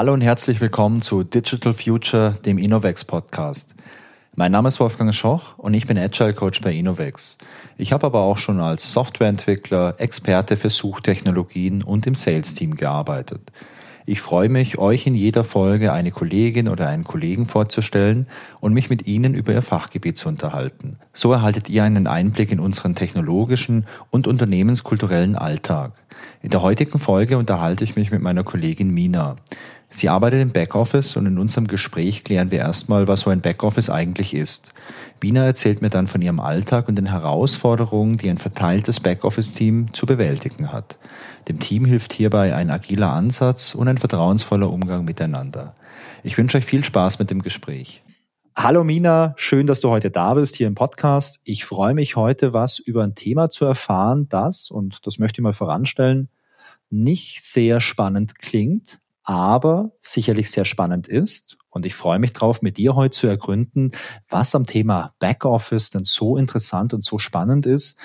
[0.00, 3.74] Hallo und herzlich willkommen zu Digital Future, dem Innovex Podcast.
[4.34, 7.36] Mein Name ist Wolfgang Schoch und ich bin Agile Coach bei Innovex.
[7.76, 13.52] Ich habe aber auch schon als Softwareentwickler, Experte für Suchtechnologien und im Sales-Team gearbeitet.
[14.06, 18.26] Ich freue mich, euch in jeder Folge eine Kollegin oder einen Kollegen vorzustellen
[18.60, 20.96] und mich mit Ihnen über Ihr Fachgebiet zu unterhalten.
[21.12, 25.92] So erhaltet ihr einen Einblick in unseren technologischen und unternehmenskulturellen Alltag.
[26.42, 29.36] In der heutigen Folge unterhalte ich mich mit meiner Kollegin Mina.
[29.92, 33.90] Sie arbeitet im Backoffice und in unserem Gespräch klären wir erstmal, was so ein Backoffice
[33.90, 34.72] eigentlich ist.
[35.18, 40.06] Bina erzählt mir dann von ihrem Alltag und den Herausforderungen, die ein verteiltes Backoffice-Team zu
[40.06, 40.96] bewältigen hat.
[41.48, 45.74] Dem Team hilft hierbei ein agiler Ansatz und ein vertrauensvoller Umgang miteinander.
[46.22, 48.04] Ich wünsche euch viel Spaß mit dem Gespräch.
[48.56, 51.40] Hallo Mina, schön, dass du heute da bist hier im Podcast.
[51.44, 55.42] Ich freue mich heute, was über ein Thema zu erfahren, das, und das möchte ich
[55.42, 56.28] mal voranstellen,
[56.90, 61.56] nicht sehr spannend klingt, aber sicherlich sehr spannend ist.
[61.72, 63.92] Und ich freue mich drauf, mit dir heute zu ergründen,
[64.28, 67.96] was am Thema Backoffice denn so interessant und so spannend ist.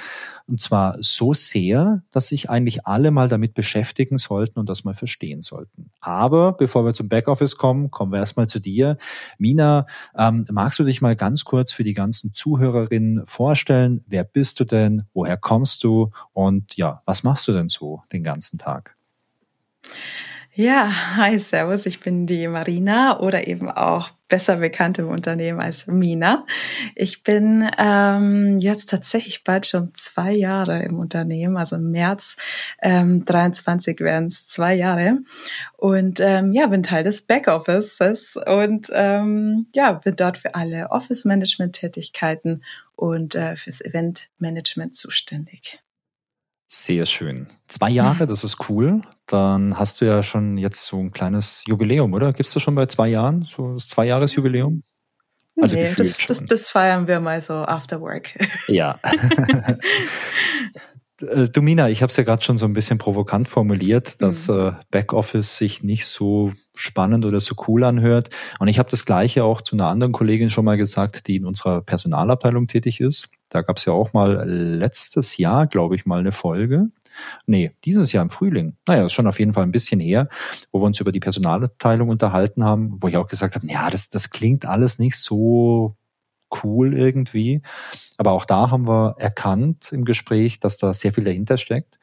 [0.46, 4.94] Und zwar so sehr, dass sich eigentlich alle mal damit beschäftigen sollten und das mal
[4.94, 5.90] verstehen sollten.
[6.00, 9.00] Aber bevor wir zum Backoffice kommen, kommen wir erstmal zu dir.
[9.40, 14.04] Mina, ähm, magst du dich mal ganz kurz für die ganzen Zuhörerinnen vorstellen?
[14.06, 15.06] Wer bist du denn?
[15.16, 16.12] Woher kommst du?
[16.34, 18.96] Und ja, was machst du denn so den ganzen Tag?
[20.58, 25.86] Ja, hi, servus, ich bin die Marina oder eben auch besser bekannt im Unternehmen als
[25.86, 26.45] Mina.
[26.95, 32.38] Ich bin ähm, jetzt tatsächlich bald schon zwei Jahre im Unternehmen, also im März
[32.81, 35.17] ähm, 23 werden es zwei Jahre
[35.75, 42.64] und ähm, ja, bin Teil des Backoffices und ähm, ja, bin dort für alle Office-Management-Tätigkeiten
[42.95, 45.81] und äh, fürs Event-Management zuständig.
[46.68, 47.48] Sehr schön.
[47.68, 49.02] Zwei Jahre, das ist cool.
[49.28, 52.34] Dann hast du ja schon jetzt so ein kleines Jubiläum, oder?
[52.34, 54.84] Gibst du schon bei zwei Jahren so das Zweijahresjubiläum?
[55.62, 58.38] Also nee, das, das, das, feiern wir mal so after work.
[58.68, 59.00] Ja.
[61.22, 64.56] Äh, Domina, ich habe es ja gerade schon so ein bisschen provokant formuliert, dass mhm.
[64.56, 68.30] äh, Backoffice sich nicht so spannend oder so cool anhört.
[68.59, 71.46] Und ich habe das gleiche auch zu einer anderen Kollegin schon mal gesagt, die in
[71.46, 73.30] unserer Personalabteilung tätig ist.
[73.50, 76.89] Da gab es ja auch mal letztes Jahr, glaube ich, mal eine Folge.
[77.45, 78.75] Nee, dieses Jahr im Frühling.
[78.88, 80.28] Naja, ist schon auf jeden Fall ein bisschen her,
[80.72, 84.09] wo wir uns über die Personalabteilung unterhalten haben, wo ich auch gesagt habe, ja, das,
[84.09, 85.95] das klingt alles nicht so
[86.63, 87.61] cool irgendwie.
[88.17, 91.97] Aber auch da haben wir erkannt im Gespräch, dass da sehr viel dahinter steckt.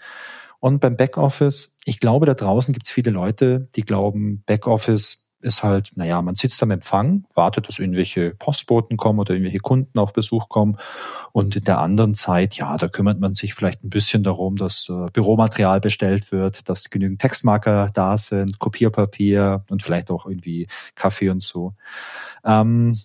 [0.61, 5.63] Und beim Backoffice, ich glaube, da draußen gibt es viele Leute, die glauben, Backoffice ist
[5.63, 10.13] halt, naja, man sitzt am Empfang, wartet, dass irgendwelche Postboten kommen oder irgendwelche Kunden auf
[10.13, 10.79] Besuch kommen.
[11.33, 14.89] Und in der anderen Zeit, ja, da kümmert man sich vielleicht ein bisschen darum, dass
[14.89, 21.31] äh, Büromaterial bestellt wird, dass genügend Textmarker da sind, Kopierpapier und vielleicht auch irgendwie Kaffee
[21.31, 21.75] und so.
[22.45, 22.99] Ähm,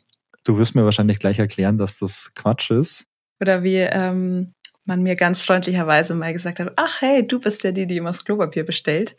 [0.44, 3.06] du wirst mir wahrscheinlich gleich erklären, dass das Quatsch ist.
[3.40, 4.54] Oder wie ähm,
[4.88, 8.10] man mir ganz freundlicherweise mal gesagt hat, ach hey, du bist ja die, die immer
[8.10, 9.16] das Klopapier bestellt.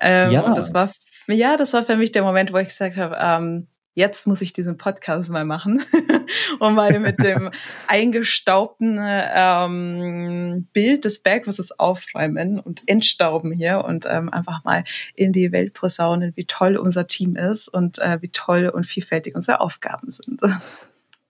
[0.00, 0.40] Ähm, ja.
[0.42, 0.90] Und das war
[1.28, 3.68] ja, das war für mich der Moment, wo ich gesagt habe, ähm,
[3.98, 5.82] jetzt muss ich diesen Podcast mal machen
[6.60, 7.50] und mal mit dem
[7.88, 14.84] eingestaubten ähm, Bild des Bergwasses aufräumen und entstauben hier und ähm, einfach mal
[15.14, 19.34] in die Welt posaunen, wie toll unser Team ist und äh, wie toll und vielfältig
[19.34, 20.40] unsere Aufgaben sind.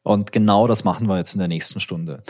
[0.09, 2.23] Und genau das machen wir jetzt in der nächsten Stunde.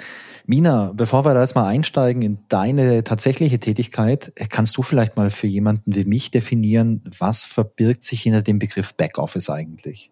[0.46, 5.30] Mina, bevor wir da jetzt mal einsteigen in deine tatsächliche Tätigkeit, kannst du vielleicht mal
[5.30, 10.10] für jemanden wie mich definieren, was verbirgt sich hinter dem Begriff Backoffice eigentlich?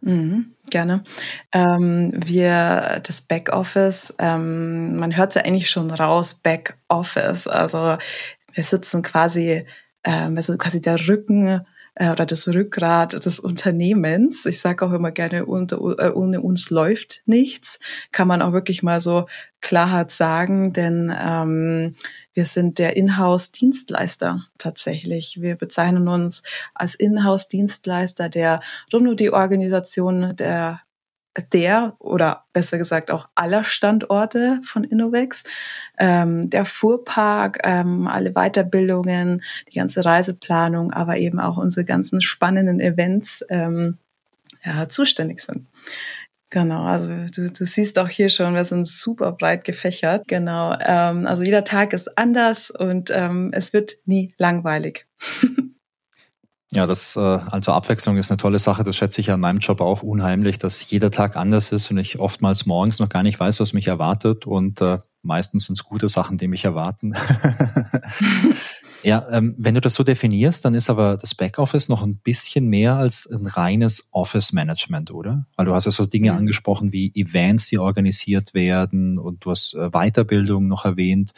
[0.00, 1.02] Mhm, gerne.
[1.52, 7.48] Ähm, wir, das Backoffice, ähm, man hört es ja eigentlich schon raus, Backoffice.
[7.48, 7.96] Also
[8.52, 9.66] wir sitzen quasi,
[10.04, 11.62] ähm, wir sind quasi der Rücken
[11.94, 14.46] äh, oder das Rückgrat des Unternehmens.
[14.46, 17.78] Ich sage auch immer gerne, unter, äh, ohne uns läuft nichts.
[18.12, 19.26] Kann man auch wirklich mal so
[19.60, 21.94] Klarheit sagen, denn ähm,
[22.34, 25.40] wir sind der Inhouse-Dienstleister tatsächlich.
[25.40, 26.42] Wir bezeichnen uns
[26.74, 28.60] als Inhouse-Dienstleister, der
[28.92, 30.80] rund um die Organisation der
[31.52, 35.44] der oder besser gesagt auch aller Standorte von Innovex,
[35.98, 42.80] ähm, der Fuhrpark, ähm, alle Weiterbildungen, die ganze Reiseplanung, aber eben auch unsere ganzen spannenden
[42.80, 43.98] Events ähm,
[44.64, 45.66] ja, zuständig sind.
[46.50, 50.28] Genau, also du, du siehst auch hier schon, wir sind super breit gefächert.
[50.28, 55.06] Genau, ähm, also jeder Tag ist anders und ähm, es wird nie langweilig.
[56.74, 58.82] Ja, das, äh, also Abwechslung ist eine tolle Sache.
[58.82, 62.18] Das schätze ich an meinem Job auch unheimlich, dass jeder Tag anders ist und ich
[62.18, 66.08] oftmals morgens noch gar nicht weiß, was mich erwartet und äh, meistens sind es gute
[66.08, 67.14] Sachen, die mich erwarten.
[69.04, 72.68] Ja, ähm, wenn du das so definierst, dann ist aber das Backoffice noch ein bisschen
[72.68, 75.46] mehr als ein reines Office-Management, oder?
[75.56, 76.38] Weil du hast ja so Dinge mhm.
[76.38, 81.32] angesprochen wie Events, die organisiert werden und du hast äh, Weiterbildung noch erwähnt.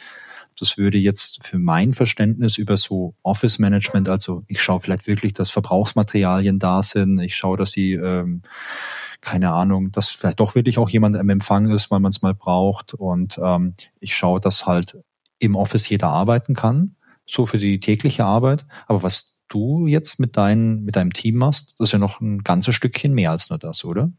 [0.59, 5.49] Das würde jetzt für mein Verständnis über so Office-Management, also ich schaue vielleicht wirklich, dass
[5.49, 8.41] Verbrauchsmaterialien da sind, ich schaue, dass sie ähm,
[9.21, 12.35] keine Ahnung, dass vielleicht doch wirklich auch jemand im Empfang ist, weil man es mal
[12.35, 12.93] braucht.
[12.93, 14.99] Und ähm, ich schaue, dass halt
[15.39, 18.65] im Office jeder arbeiten kann so für die tägliche Arbeit.
[18.87, 22.43] Aber was du jetzt mit, dein, mit deinem Team machst, das ist ja noch ein
[22.43, 24.11] ganzes Stückchen mehr als nur das, oder?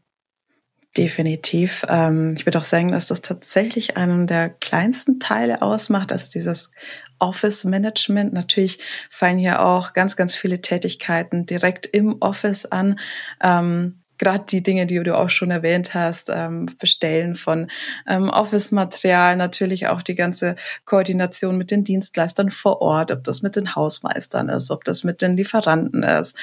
[0.95, 1.85] Definitiv.
[1.89, 6.71] Ähm, ich würde auch sagen, dass das tatsächlich einen der kleinsten Teile ausmacht, also dieses
[7.19, 8.33] Office Management.
[8.33, 8.79] Natürlich
[9.09, 12.99] fallen hier auch ganz, ganz viele Tätigkeiten direkt im Office an.
[13.43, 17.69] Ähm, gerade die Dinge, die du auch schon erwähnt hast, ähm, Bestellen von
[18.07, 20.55] Office-Material, natürlich auch die ganze
[20.85, 25.21] Koordination mit den Dienstleistern vor Ort, ob das mit den Hausmeistern ist, ob das mit
[25.21, 26.35] den Lieferanten ist,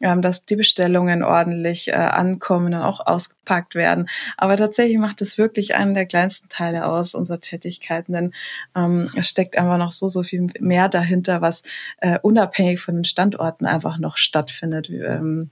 [0.00, 4.08] ähm, dass die Bestellungen ordentlich äh, ankommen und auch ausgepackt werden.
[4.36, 8.32] Aber tatsächlich macht es wirklich einen der kleinsten Teile aus unserer Tätigkeiten, denn
[8.74, 11.62] ähm, es steckt einfach noch so, so viel mehr dahinter, was
[11.98, 14.90] äh, unabhängig von den Standorten einfach noch stattfindet.
[14.90, 15.50] Ähm,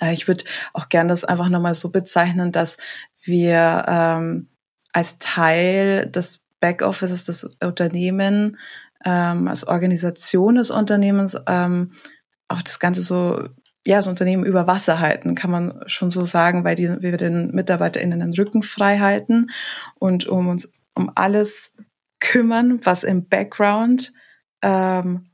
[0.00, 2.76] äh, ich würde auch gerne das einfach nochmal so bezeichnen, dass
[3.22, 4.48] wir ähm,
[4.92, 8.56] als Teil des Backoffices des Unternehmens,
[9.04, 11.92] ähm, als Organisation des Unternehmens ähm,
[12.48, 13.48] auch das Ganze so,
[13.86, 17.50] ja, das Unternehmen über Wasser halten, kann man schon so sagen, weil die, wir den
[17.52, 19.50] MitarbeiterInnen den Rücken frei halten
[19.98, 21.72] und um uns um alles
[22.20, 24.12] kümmern, was im Background
[24.62, 25.30] ähm,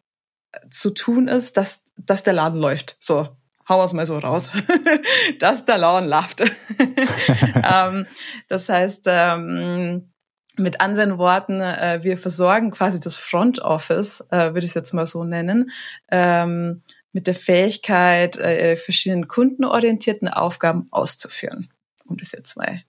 [0.70, 2.96] zu tun ist, dass, dass der Laden läuft.
[3.00, 3.28] So,
[3.69, 4.50] hauen wir es mal so raus,
[5.40, 6.40] dass der Laden läuft.
[7.69, 8.06] ähm,
[8.49, 10.12] das heißt, ähm,
[10.56, 14.94] mit anderen Worten, äh, wir versorgen quasi das Front Office, äh, würde ich es jetzt
[14.94, 15.70] mal so nennen,
[16.10, 16.82] ähm,
[17.16, 21.72] mit der Fähigkeit, äh, verschiedenen kundenorientierten Aufgaben auszuführen.
[22.04, 22.82] Um das jetzt mal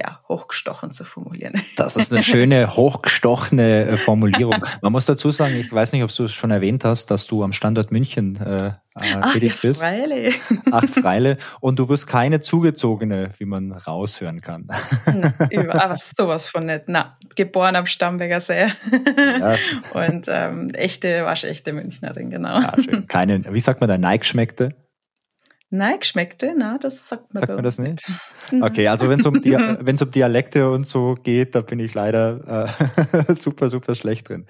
[0.00, 1.54] ja, hochgestochen zu formulieren.
[1.76, 4.64] Das ist eine schöne, hochgestochene äh, Formulierung.
[4.82, 7.42] Man muss dazu sagen, ich weiß nicht, ob du es schon erwähnt hast, dass du
[7.42, 9.80] am Standort München äh, Ach, tätig ja, bist.
[9.80, 10.32] Freile.
[10.70, 11.38] Ach, Freile.
[11.60, 14.66] Und du bist keine zugezogene, wie man raushören kann.
[15.06, 15.32] Na,
[15.84, 16.84] aber sowas von nett.
[16.88, 18.66] Na, geboren am Starnberger See.
[19.16, 19.54] Ja.
[19.94, 22.60] Und ähm, echte, waschechte Münchnerin, genau.
[22.60, 23.06] Ja, schön.
[23.06, 24.74] Keine, wie sagt man da, Nike schmeckte?
[25.72, 28.04] Nein, geschmeckte, na, das sagt man Sagt man das nicht?
[28.60, 29.34] Okay, also wenn es um,
[30.04, 32.66] um Dialekte und so geht, da bin ich leider
[33.28, 34.46] äh, super, super schlecht drin.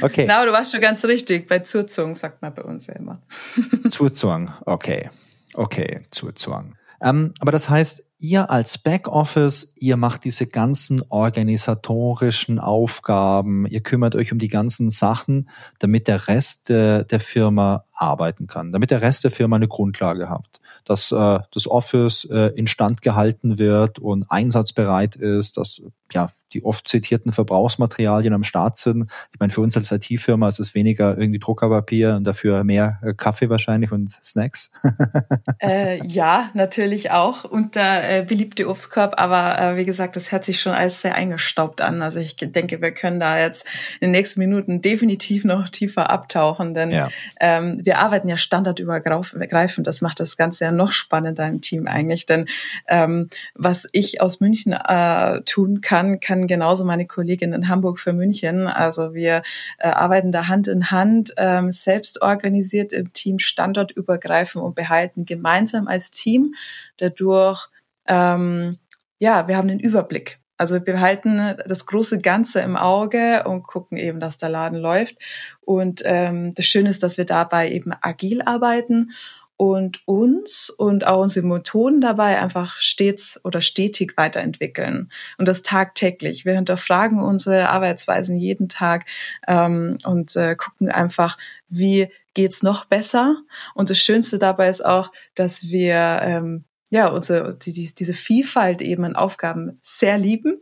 [0.00, 0.24] Okay.
[0.26, 1.46] Na, du warst schon ganz richtig.
[1.46, 3.20] Bei Zurzung sagt man bei uns ja immer.
[3.90, 5.10] Zurzung, okay.
[5.52, 6.74] Okay, Zurzung.
[7.02, 14.14] Ähm, aber das heißt, ihr als Backoffice, ihr macht diese ganzen organisatorischen Aufgaben, ihr kümmert
[14.14, 19.02] euch um die ganzen Sachen, damit der Rest äh, der Firma arbeiten kann, damit der
[19.02, 24.30] Rest der Firma eine Grundlage hat dass äh, das Office äh, instand gehalten wird und
[24.30, 25.82] einsatzbereit ist, dass
[26.12, 29.10] ja die oft zitierten Verbrauchsmaterialien am Start sind.
[29.32, 33.14] Ich meine, für uns als IT-Firma ist es weniger irgendwie Druckerpapier und dafür mehr äh,
[33.14, 34.72] Kaffee wahrscheinlich und Snacks.
[35.58, 40.44] äh, ja, natürlich auch und der äh, beliebte Obstkorb, aber äh, wie gesagt, das hört
[40.44, 42.02] sich schon alles sehr eingestaubt an.
[42.02, 43.66] Also ich denke, wir können da jetzt
[44.00, 47.08] in den nächsten Minuten definitiv noch tiefer abtauchen, denn ja.
[47.40, 49.86] ähm, wir arbeiten ja standardübergreifend.
[49.86, 52.46] Das macht das Ganze ja noch spannender im Team eigentlich, denn
[52.88, 57.98] ähm, was ich aus München äh, tun kann, kann machen genauso meine Kollegin in Hamburg
[57.98, 58.66] für München.
[58.66, 59.42] Also wir
[59.78, 65.86] äh, arbeiten da Hand in Hand, ähm, selbst organisiert im Team, standortübergreifend und behalten gemeinsam
[65.86, 66.54] als Team
[66.96, 67.68] dadurch,
[68.08, 68.78] ähm,
[69.18, 70.40] ja, wir haben den Überblick.
[70.58, 75.16] Also wir behalten das große Ganze im Auge und gucken eben, dass der Laden läuft.
[75.60, 79.10] Und ähm, das Schöne ist, dass wir dabei eben agil arbeiten
[79.56, 86.44] und uns und auch unsere Methoden dabei einfach stets oder stetig weiterentwickeln und das tagtäglich.
[86.44, 89.04] Wir hinterfragen unsere Arbeitsweisen jeden Tag
[89.46, 93.36] ähm, und äh, gucken einfach, wie geht's noch besser.
[93.74, 99.04] Und das Schönste dabei ist auch, dass wir ähm, ja, unsere, die, diese Vielfalt eben
[99.04, 100.60] an Aufgaben sehr lieben.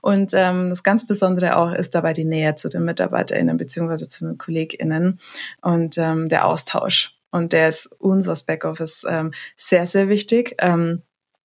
[0.00, 4.24] Und ähm, das ganz Besondere auch ist dabei die Nähe zu den MitarbeiterInnen beziehungsweise zu
[4.24, 5.18] den KollegInnen
[5.60, 7.16] und ähm, der Austausch.
[7.32, 10.54] Und der ist uns als Backoffice ähm, sehr, sehr wichtig.
[10.58, 11.02] Ähm,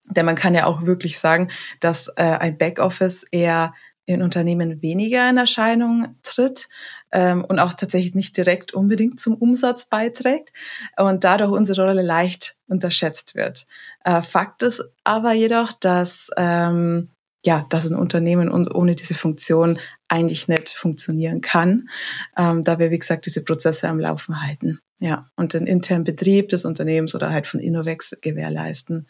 [0.10, 3.74] denn man kann ja auch wirklich sagen, dass äh, ein Backoffice eher
[4.06, 6.70] in Unternehmen weniger in Erscheinung tritt
[7.12, 10.53] ähm, und auch tatsächlich nicht direkt unbedingt zum Umsatz beiträgt
[10.98, 13.67] und dadurch unsere Rolle leicht unterschätzt wird.
[14.06, 17.10] Äh, Fakt ist aber jedoch, dass ähm,
[17.46, 21.89] ja, dass ein Unternehmen und ohne diese Funktion eigentlich nicht funktionieren kann,
[22.38, 24.79] ähm, da wir, wie gesagt, diese Prozesse am Laufen halten.
[25.00, 29.08] Ja, und den internen Betrieb des Unternehmens oder halt von Innovex gewährleisten.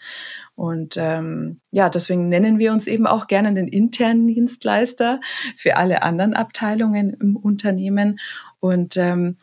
[0.53, 5.21] Und ähm, ja, deswegen nennen wir uns eben auch gerne den internen Dienstleister
[5.55, 8.19] für alle anderen Abteilungen im Unternehmen.
[8.59, 9.37] Und ähm,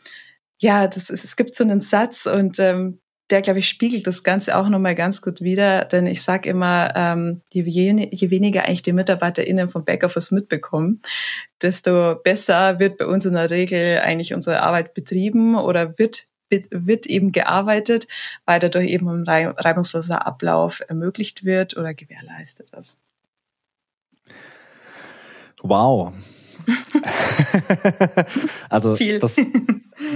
[0.59, 2.99] ja, das ist, es gibt so einen Satz und ähm,
[3.31, 6.93] der, glaube ich, spiegelt das Ganze auch nochmal ganz gut wider, denn ich sage immer,
[6.95, 11.01] ähm, je, je weniger eigentlich die MitarbeiterInnen vom Backoffice mitbekommen,
[11.61, 16.27] desto besser wird bei uns in der Regel eigentlich unsere Arbeit betrieben oder wird
[16.69, 18.07] wird eben gearbeitet,
[18.45, 22.99] weil dadurch eben ein reibungsloser Ablauf ermöglicht wird oder gewährleistet ist.
[25.61, 26.13] Wow.
[28.69, 29.19] also viel.
[29.19, 29.39] das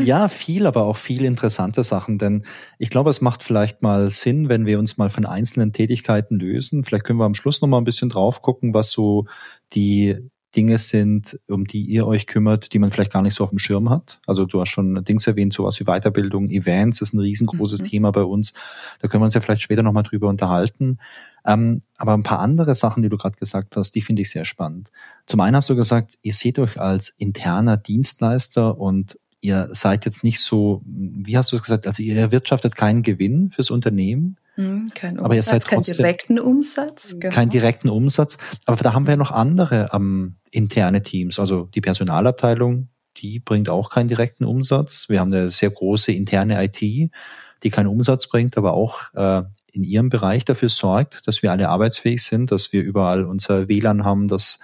[0.03, 2.45] ja viel, aber auch viele interessante Sachen, denn
[2.77, 6.83] ich glaube, es macht vielleicht mal Sinn, wenn wir uns mal von einzelnen Tätigkeiten lösen.
[6.83, 9.25] Vielleicht können wir am Schluss noch mal ein bisschen drauf gucken, was so
[9.73, 10.17] die
[10.55, 13.59] Dinge sind, um die ihr euch kümmert, die man vielleicht gar nicht so auf dem
[13.59, 14.19] Schirm hat.
[14.25, 17.85] Also du hast schon Dings erwähnt, sowas wie Weiterbildung, Events ist ein riesengroßes mhm.
[17.85, 18.53] Thema bei uns.
[18.99, 20.97] Da können wir uns ja vielleicht später nochmal drüber unterhalten.
[21.45, 24.45] Ähm, aber ein paar andere Sachen, die du gerade gesagt hast, die finde ich sehr
[24.45, 24.89] spannend.
[25.25, 30.23] Zum einen hast du gesagt, ihr seht euch als interner Dienstleister und ihr seid jetzt
[30.23, 34.89] nicht so, wie hast du es gesagt, also ihr erwirtschaftet keinen Gewinn fürs Unternehmen, hm,
[34.93, 37.15] kein Umsatz, aber ihr seid trotzdem, keinen direkten Umsatz.
[37.17, 37.33] Genau.
[37.33, 38.37] Keinen direkten Umsatz.
[38.65, 41.39] Aber da haben wir ja noch andere ähm, interne Teams.
[41.39, 45.07] Also die Personalabteilung, die bringt auch keinen direkten Umsatz.
[45.07, 49.83] Wir haben eine sehr große interne IT, die keinen Umsatz bringt, aber auch äh, in
[49.83, 54.27] ihrem Bereich dafür sorgt, dass wir alle arbeitsfähig sind, dass wir überall unser WLAN haben,
[54.27, 54.59] dass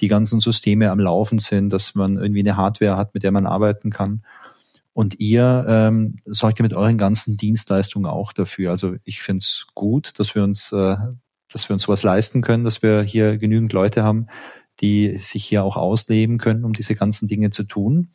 [0.00, 3.46] die ganzen Systeme am Laufen sind, dass man irgendwie eine Hardware hat, mit der man
[3.46, 4.22] arbeiten kann.
[4.92, 8.70] Und ihr ähm, sorgt ja mit euren ganzen Dienstleistungen auch dafür.
[8.70, 10.96] Also ich finde es gut, dass wir uns, äh,
[11.52, 14.26] dass wir uns sowas leisten können, dass wir hier genügend Leute haben,
[14.80, 18.10] die sich hier auch ausleben können, um diese ganzen Dinge zu tun.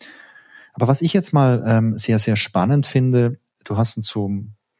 [0.73, 4.29] Aber was ich jetzt mal ähm, sehr, sehr spannend finde, du hast uns so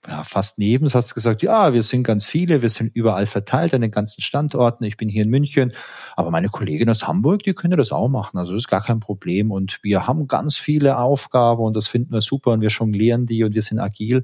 [0.07, 3.81] ja, fast neben, hast gesagt, ja, wir sind ganz viele, wir sind überall verteilt an
[3.81, 4.83] den ganzen Standorten.
[4.83, 5.71] Ich bin hier in München,
[6.15, 8.37] aber meine Kollegin aus Hamburg, die können das auch machen.
[8.37, 9.49] Also das ist gar kein Problem.
[9.51, 13.43] Und wir haben ganz viele Aufgaben und das finden wir super und wir jonglieren die
[13.43, 14.23] und wir sind agil.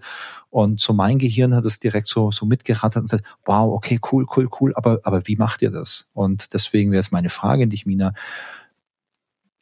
[0.50, 4.26] Und so mein Gehirn hat es direkt so, so mitgerattert und gesagt, wow, okay, cool,
[4.36, 4.74] cool, cool.
[4.76, 6.10] Aber, aber wie macht ihr das?
[6.14, 8.14] Und deswegen wäre es meine Frage an dich, Mina.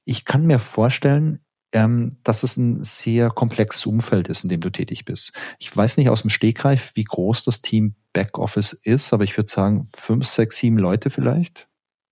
[0.04, 1.42] Ich kann mir vorstellen,
[1.74, 5.34] ähm, dass es ein sehr komplexes Umfeld ist, in dem du tätig bist.
[5.60, 9.50] Ich weiß nicht aus dem Stegreif, wie groß das Team Backoffice ist, aber ich würde
[9.50, 11.68] sagen fünf, sechs, sieben Leute vielleicht.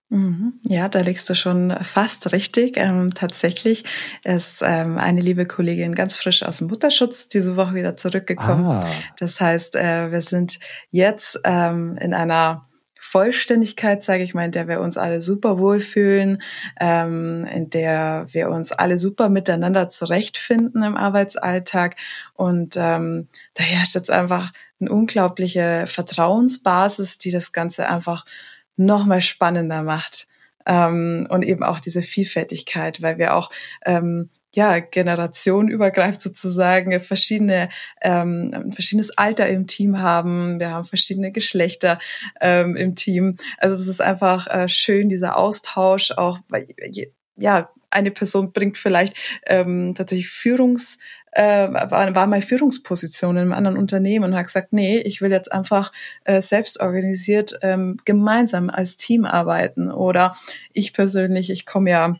[0.08, 0.60] Mhm.
[0.62, 2.76] Ja, da liegst du schon fast richtig.
[2.76, 3.84] Ähm, tatsächlich
[4.22, 8.66] ist ähm, eine liebe Kollegin ganz frisch aus dem Mutterschutz diese Woche wieder zurückgekommen.
[8.66, 8.88] Ah.
[9.18, 10.58] Das heißt, äh, wir sind
[10.90, 12.68] jetzt ähm, in einer
[12.98, 16.42] Vollständigkeit, sage ich mal, in der wir uns alle super wohlfühlen,
[16.80, 21.96] ähm, in der wir uns alle super miteinander zurechtfinden im Arbeitsalltag.
[22.34, 28.24] Und ähm, da herrscht jetzt einfach eine unglaubliche Vertrauensbasis, die das Ganze einfach
[28.76, 30.26] noch mal spannender macht.
[30.66, 33.50] Ähm, und eben auch diese Vielfältigkeit, weil wir auch
[33.84, 37.68] ähm, ja, generationenübergreifend sozusagen verschiedene,
[38.00, 40.58] ähm, ein verschiedenes Alter im Team haben.
[40.58, 41.98] Wir haben verschiedene Geschlechter
[42.40, 43.36] ähm, im Team.
[43.58, 46.68] Also es ist einfach äh, schön, dieser Austausch auch, weil,
[47.36, 49.14] ja, eine Person bringt vielleicht
[49.46, 50.98] ähm, tatsächlich Führungs,
[51.32, 55.30] äh, war, war mal Führungsposition in einem anderen Unternehmen und hat gesagt, nee, ich will
[55.30, 55.92] jetzt einfach
[56.24, 59.90] äh, selbst organisiert ähm, gemeinsam als Team arbeiten.
[59.90, 60.36] Oder
[60.72, 62.16] ich persönlich, ich komme ja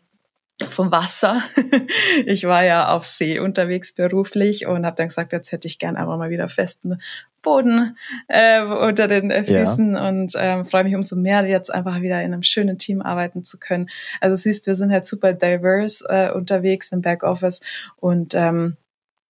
[0.69, 1.43] vom Wasser.
[2.27, 5.97] ich war ja auf See unterwegs beruflich und habe dann gesagt, jetzt hätte ich gern
[5.97, 7.01] einfach mal wieder festen
[7.43, 7.97] Boden
[8.27, 10.09] äh, unter den Füßen ja.
[10.09, 13.59] und ähm, freue mich umso mehr, jetzt einfach wieder in einem schönen Team arbeiten zu
[13.59, 13.89] können.
[14.21, 17.61] Also siehst, wir sind halt super diverse äh, unterwegs im Backoffice
[17.97, 18.77] und ähm,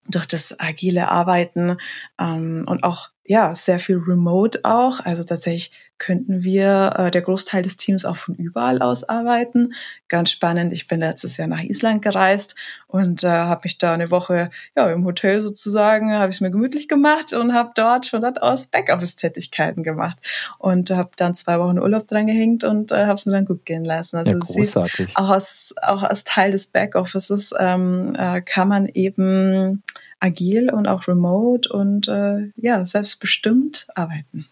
[0.09, 1.77] durch das agile Arbeiten
[2.19, 5.01] ähm, und auch ja sehr viel Remote auch.
[5.05, 9.75] Also tatsächlich könnten wir äh, der Großteil des Teams auch von überall aus arbeiten.
[10.09, 10.73] Ganz spannend.
[10.73, 12.55] Ich bin letztes Jahr nach Island gereist
[12.87, 16.89] und äh, habe mich da eine Woche ja im Hotel sozusagen habe ich mir gemütlich
[16.89, 20.19] gemacht und habe dort von dort aus Backoffice-Tätigkeiten gemacht
[20.59, 23.65] und habe dann zwei Wochen Urlaub dran gehängt und äh, habe es mir dann gut
[23.65, 24.17] gehen lassen.
[24.17, 25.17] Also ja, großartig.
[25.17, 29.83] auch als auch als Teil des Backoffices ähm, äh, kann man eben
[30.21, 34.47] agil und auch remote und äh, ja selbstbestimmt arbeiten.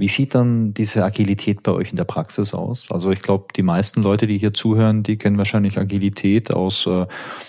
[0.00, 2.90] Wie sieht dann diese Agilität bei euch in der Praxis aus?
[2.90, 7.06] Also ich glaube, die meisten Leute, die hier zuhören, die kennen wahrscheinlich Agilität aus, äh,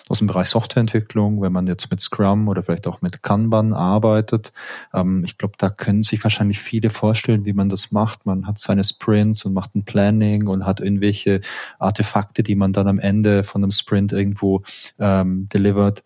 [0.10, 4.51] aus dem Bereich Softwareentwicklung, wenn man jetzt mit Scrum oder vielleicht auch mit Kanban arbeitet.
[4.93, 8.25] Ähm, ich glaube, da können sich wahrscheinlich viele vorstellen, wie man das macht.
[8.25, 11.39] Man hat seine Sprints und macht ein Planning und hat irgendwelche
[11.79, 14.62] Artefakte, die man dann am Ende von einem Sprint irgendwo
[15.00, 16.03] ähm, delivert.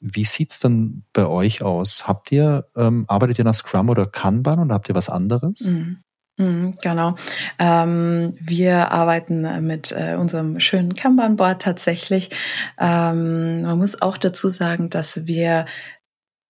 [0.00, 2.08] Wie sieht's dann bei euch aus?
[2.08, 5.60] Habt ihr, ähm, arbeitet ihr nach Scrum oder Kanban oder habt ihr was anderes?
[5.62, 5.98] Mhm.
[6.38, 7.16] mhm genau.
[7.58, 12.30] Ähm, wir arbeiten mit äh, unserem schönen Kanban-Board tatsächlich.
[12.78, 15.66] Ähm, man muss auch dazu sagen, dass wir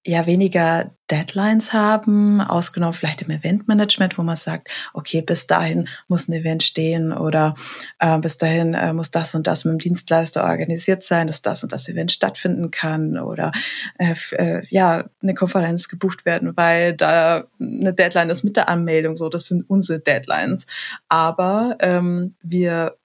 [0.07, 6.29] ja weniger Deadlines haben, ausgenommen vielleicht im Eventmanagement, wo man sagt, okay, bis dahin muss
[6.29, 7.55] ein Event stehen oder
[7.99, 11.63] äh, bis dahin äh, muss das und das mit dem Dienstleister organisiert sein, dass das
[11.63, 13.53] und das Event stattfinden kann oder
[13.99, 19.17] äh, äh, ja eine Konferenz gebucht werden, weil da eine Deadline ist mit der Anmeldung.
[19.17, 20.67] So, das sind unsere Deadlines.
[21.09, 22.97] Aber ähm, wir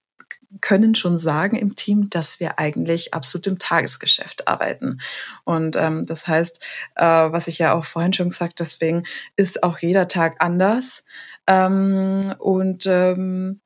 [0.61, 4.99] können schon sagen im Team, dass wir eigentlich absolut im Tagesgeschäft arbeiten.
[5.43, 6.63] Und ähm, das heißt,
[6.95, 9.03] äh, was ich ja auch vorhin schon gesagt, deswegen
[9.35, 11.03] ist auch jeder Tag anders
[11.47, 13.61] ähm, und ähm,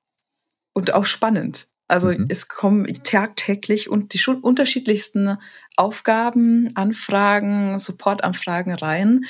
[0.74, 1.68] und auch spannend.
[1.88, 2.28] Also mhm.
[2.30, 5.38] es kommen tagtäglich und die schon unterschiedlichsten
[5.76, 9.26] Aufgaben, Anfragen, Supportanfragen rein.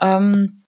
[0.00, 0.61] Ähm,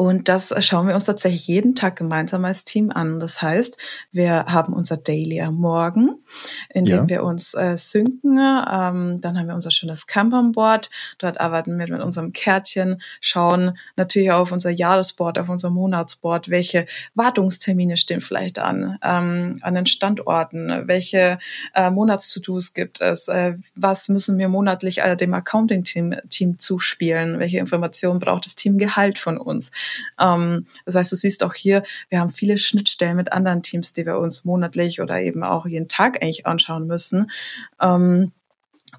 [0.00, 3.20] und das schauen wir uns tatsächlich jeden Tag gemeinsam als Team an.
[3.20, 3.76] Das heißt,
[4.12, 6.24] wir haben unser Daily am Morgen,
[6.70, 7.08] in dem ja.
[7.10, 8.38] wir uns äh, synken.
[8.38, 10.88] Ähm, dann haben wir unser schönes Kanban-Board.
[11.18, 16.86] Dort arbeiten wir mit unserem Kärtchen, schauen natürlich auf unser Jahresboard, auf unser Monatsboard, welche
[17.14, 21.38] Wartungstermine stehen vielleicht an, ähm, an den Standorten, welche
[21.74, 27.58] äh, Monats-To-Dos gibt es, äh, was müssen wir monatlich äh, dem Accounting-Team Team zuspielen, welche
[27.58, 29.72] Informationen braucht das Team Gehalt von uns.
[30.20, 34.06] Ähm, das heißt, du siehst auch hier, wir haben viele Schnittstellen mit anderen Teams, die
[34.06, 37.30] wir uns monatlich oder eben auch jeden Tag eigentlich anschauen müssen.
[37.80, 38.32] Ähm,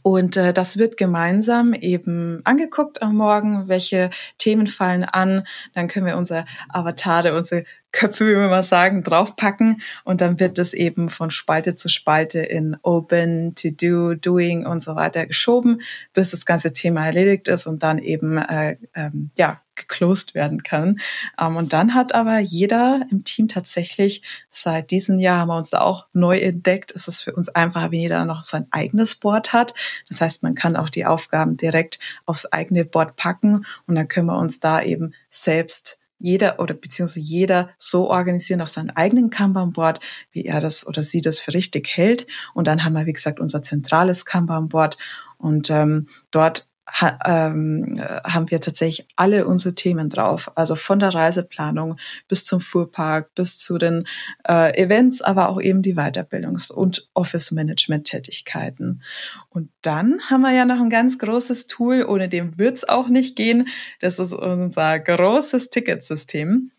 [0.04, 5.46] und äh, das wird gemeinsam eben angeguckt am Morgen, welche Themen fallen an.
[5.74, 10.60] Dann können wir unser Avatare, unsere Köpfe, wie wir mal sagen, draufpacken und dann wird
[10.60, 15.82] es eben von Spalte zu Spalte in Open, To Do, Doing und so weiter geschoben,
[16.14, 21.00] bis das ganze Thema erledigt ist und dann eben äh, ähm, ja geclosed werden kann.
[21.40, 25.70] Ähm, und dann hat aber jeder im Team tatsächlich seit diesem Jahr haben wir uns
[25.70, 26.94] da auch neu entdeckt.
[26.96, 29.74] Es ist für uns einfacher, wenn jeder noch sein eigenes Board hat.
[30.10, 34.28] Das heißt, man kann auch die Aufgaben direkt aufs eigene Board packen und dann können
[34.28, 40.00] wir uns da eben selbst jeder oder beziehungsweise jeder so organisieren auf seinem eigenen Kanban-Board,
[40.32, 42.28] wie er das oder sie das für richtig hält.
[42.54, 44.98] Und dann haben wir, wie gesagt, unser zentrales Kanban-Board
[45.38, 50.52] und ähm, dort ha, ähm, haben wir tatsächlich alle unsere Themen drauf.
[50.56, 54.08] Also von der Reiseplanung bis zum Fuhrpark, bis zu den
[54.48, 59.02] äh, Events, aber auch eben die Weiterbildungs- und Office-Management-Tätigkeiten.
[59.50, 63.36] Und dann haben wir ja noch ein ganz großes Tool, ohne dem wird's auch nicht
[63.36, 63.68] gehen.
[64.00, 66.72] Das ist unser großes Ticketsystem.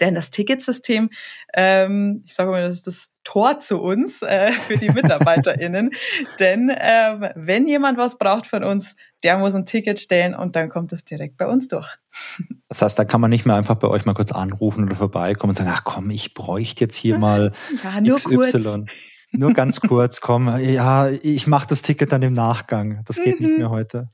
[0.00, 1.10] Denn das Ticketsystem,
[1.54, 5.90] ähm, ich sage mal, das ist das Tor zu uns äh, für die MitarbeiterInnen.
[6.40, 10.68] Denn ähm, wenn jemand was braucht von uns, der muss ein Ticket stellen und dann
[10.68, 11.96] kommt es direkt bei uns durch.
[12.68, 15.50] Das heißt, da kann man nicht mehr einfach bei euch mal kurz anrufen oder vorbeikommen
[15.50, 17.52] und sagen, ach komm, ich bräuchte jetzt hier mal
[17.84, 18.34] ja, nur XY.
[18.34, 18.90] Kurz.
[19.30, 23.02] Nur ganz kurz, komm, ja, ich mache das Ticket dann im Nachgang.
[23.06, 23.46] Das geht mhm.
[23.46, 24.08] nicht mehr heute.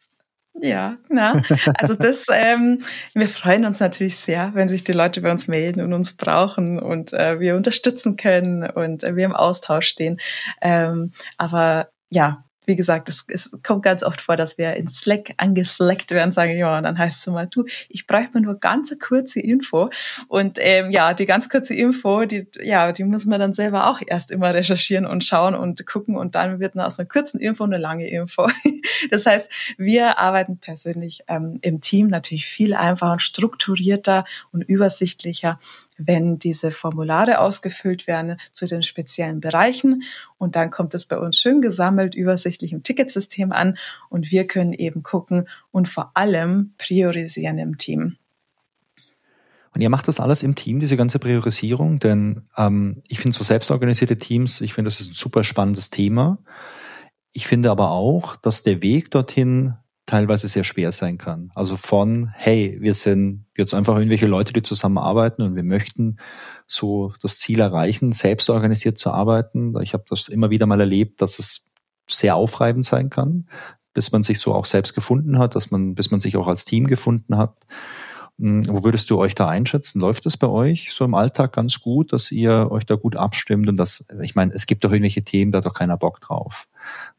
[0.54, 1.32] Ja, na,
[1.78, 2.78] also das, ähm,
[3.14, 6.78] wir freuen uns natürlich sehr, wenn sich die Leute bei uns melden und uns brauchen
[6.78, 10.18] und äh, wir unterstützen können und äh, wir im Austausch stehen.
[10.60, 15.32] Ähm, aber ja, wie gesagt, es, es kommt ganz oft vor, dass wir in Slack
[15.38, 16.78] angeslackt werden, sage ich mal.
[16.78, 19.90] Und dann heißt es immer, du, ich brauche mir nur ganz kurze Info.
[20.28, 24.00] Und ähm, ja, die ganz kurze Info, die, ja, die muss man dann selber auch
[24.06, 26.16] erst immer recherchieren und schauen und gucken.
[26.16, 28.48] Und dann wird aus einer kurzen Info eine lange Info.
[29.10, 35.58] das heißt, wir arbeiten persönlich ähm, im Team natürlich viel einfacher und strukturierter und übersichtlicher
[36.06, 40.02] wenn diese Formulare ausgefüllt werden zu den speziellen Bereichen.
[40.38, 43.76] Und dann kommt es bei uns schön gesammelt, übersichtlich im Ticketsystem an
[44.08, 48.16] und wir können eben gucken und vor allem priorisieren im Team.
[49.72, 53.44] Und ihr macht das alles im Team, diese ganze Priorisierung, denn ähm, ich finde so
[53.44, 56.38] selbstorganisierte Teams, ich finde, das ist ein super spannendes Thema.
[57.32, 59.74] Ich finde aber auch, dass der Weg dorthin
[60.10, 61.50] teilweise sehr schwer sein kann.
[61.54, 66.16] Also von, hey, wir sind jetzt einfach irgendwelche Leute, die zusammenarbeiten und wir möchten
[66.66, 69.80] so das Ziel erreichen, selbst organisiert zu arbeiten.
[69.80, 71.70] Ich habe das immer wieder mal erlebt, dass es
[72.08, 73.48] sehr aufreibend sein kann,
[73.94, 76.64] bis man sich so auch selbst gefunden hat, dass man, bis man sich auch als
[76.64, 77.54] Team gefunden hat.
[78.40, 80.00] Hm, wo würdest du euch da einschätzen?
[80.00, 83.68] Läuft es bei euch so im Alltag ganz gut, dass ihr euch da gut abstimmt
[83.68, 86.66] und das, ich meine, es gibt doch irgendwelche Themen, da hat doch keiner Bock drauf.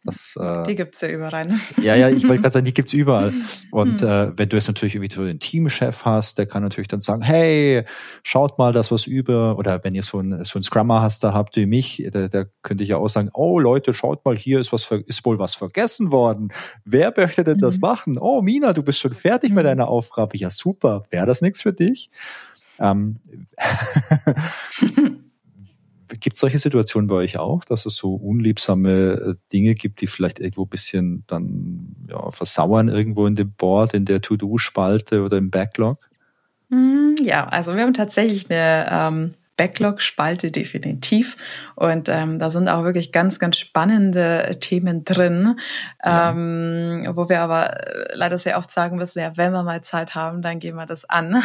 [0.04, 1.48] Das, äh, die gibt's ja überall.
[1.82, 3.34] Ja, ja, ich wollte gerade sagen, die gibt's überall.
[3.72, 4.08] Und hm.
[4.08, 7.22] äh, wenn du jetzt natürlich irgendwie so den Teamchef hast, der kann natürlich dann sagen,
[7.22, 7.84] hey,
[8.24, 11.56] schaut mal, das was über, oder wenn ihr so ein, so Scrummer hast, da habt
[11.58, 14.72] ihr mich, der, der könnte ich ja auch sagen, oh Leute, schaut mal, hier ist
[14.74, 16.50] was, ist wohl was vergessen worden.
[16.84, 17.62] Wer möchte denn mhm.
[17.62, 18.18] das machen?
[18.18, 19.58] Oh, Mina, du bist schon fertig mhm.
[19.58, 20.38] mit deiner Aufgabe.
[20.38, 21.04] Ja, super.
[21.12, 22.10] Wäre das nichts für dich?
[22.80, 23.20] Ähm,
[26.20, 30.08] Gibt es solche Situationen bei euch auch, dass es so unliebsame äh, Dinge gibt, die
[30.08, 35.38] vielleicht irgendwo ein bisschen dann ja, versauern irgendwo in dem Board, in der To-Do-Spalte oder
[35.38, 36.10] im Backlog?
[36.70, 41.38] Hm, ja, also wir haben tatsächlich eine ähm, Backlog-Spalte definitiv.
[41.76, 45.60] Und ähm, da sind auch wirklich ganz, ganz spannende Themen drin,
[46.04, 46.32] ja.
[46.32, 50.16] ähm, wo wir aber äh, leider sehr oft sagen müssen, ja, wenn wir mal Zeit
[50.16, 51.44] haben, dann gehen wir das an.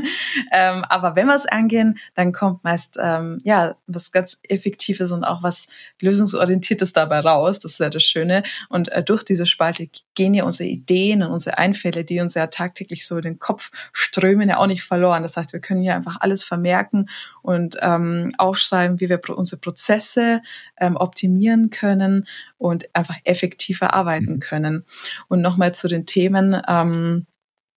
[0.52, 5.24] ähm, aber wenn wir es angehen, dann kommt meist ähm, ja was ganz Effektives und
[5.24, 5.66] auch was
[6.00, 7.58] Lösungsorientiertes dabei raus.
[7.58, 8.44] Das ist ja das Schöne.
[8.70, 12.46] Und äh, durch diese Spalte gehen ja unsere Ideen und unsere Einfälle, die uns ja
[12.46, 15.22] tagtäglich so in den Kopf strömen, ja auch nicht verloren.
[15.22, 17.10] Das heißt, wir können hier einfach alles vermerken
[17.42, 20.42] und und ähm, aufschreiben, wie wir unsere Prozesse
[20.78, 24.40] ähm, optimieren können und einfach effektiver arbeiten mhm.
[24.40, 24.84] können.
[25.28, 27.26] Und nochmal zu den Themen, ähm,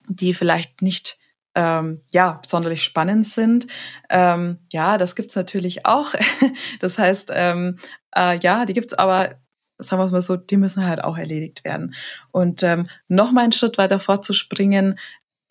[0.08, 1.18] die vielleicht nicht
[1.56, 3.68] ähm, ja, sonderlich spannend sind.
[4.10, 6.14] Ähm, ja, das gibt's natürlich auch.
[6.80, 7.80] das heißt, ähm,
[8.16, 9.36] äh, ja, die gibt's aber
[9.84, 11.96] sagen wir es mal so, die müssen halt auch erledigt werden.
[12.30, 15.00] Und ähm, noch mal einen Schritt weiter fortzuspringen,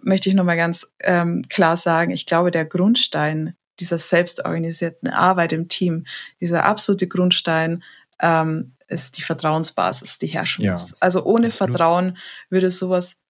[0.03, 5.53] möchte ich noch mal ganz ähm, klar sagen, ich glaube, der Grundstein dieser selbstorganisierten Arbeit
[5.53, 6.07] im Team,
[6.41, 7.83] dieser absolute Grundstein
[8.21, 10.95] ähm, ist die Vertrauensbasis, die herrschen ja, muss.
[11.01, 11.71] Also ohne absolut.
[11.73, 13.21] Vertrauen würde sowas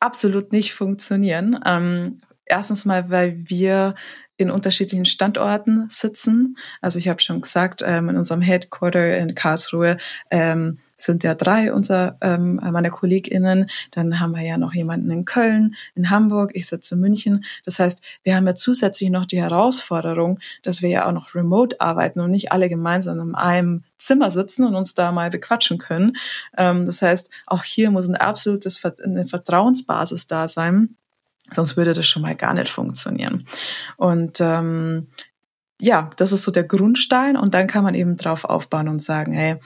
[0.00, 1.58] absolut nicht funktionieren.
[1.64, 3.94] Ähm, erstens mal, weil wir
[4.36, 6.58] in unterschiedlichen Standorten sitzen.
[6.82, 9.96] Also ich habe schon gesagt, ähm, in unserem Headquarter in Karlsruhe
[10.30, 13.70] ähm, sind ja drei unser ähm, meiner KollegInnen.
[13.90, 17.44] Dann haben wir ja noch jemanden in Köln, in Hamburg, ich sitze in München.
[17.64, 21.80] Das heißt, wir haben ja zusätzlich noch die Herausforderung, dass wir ja auch noch remote
[21.80, 26.16] arbeiten und nicht alle gemeinsam in einem Zimmer sitzen und uns da mal bequatschen können.
[26.56, 30.96] Ähm, das heißt, auch hier muss ein absolutes eine Vertrauensbasis da sein.
[31.50, 33.46] Sonst würde das schon mal gar nicht funktionieren.
[33.96, 35.08] Und ähm,
[35.80, 39.32] ja, das ist so der Grundstein und dann kann man eben drauf aufbauen und sagen,
[39.32, 39.56] hey,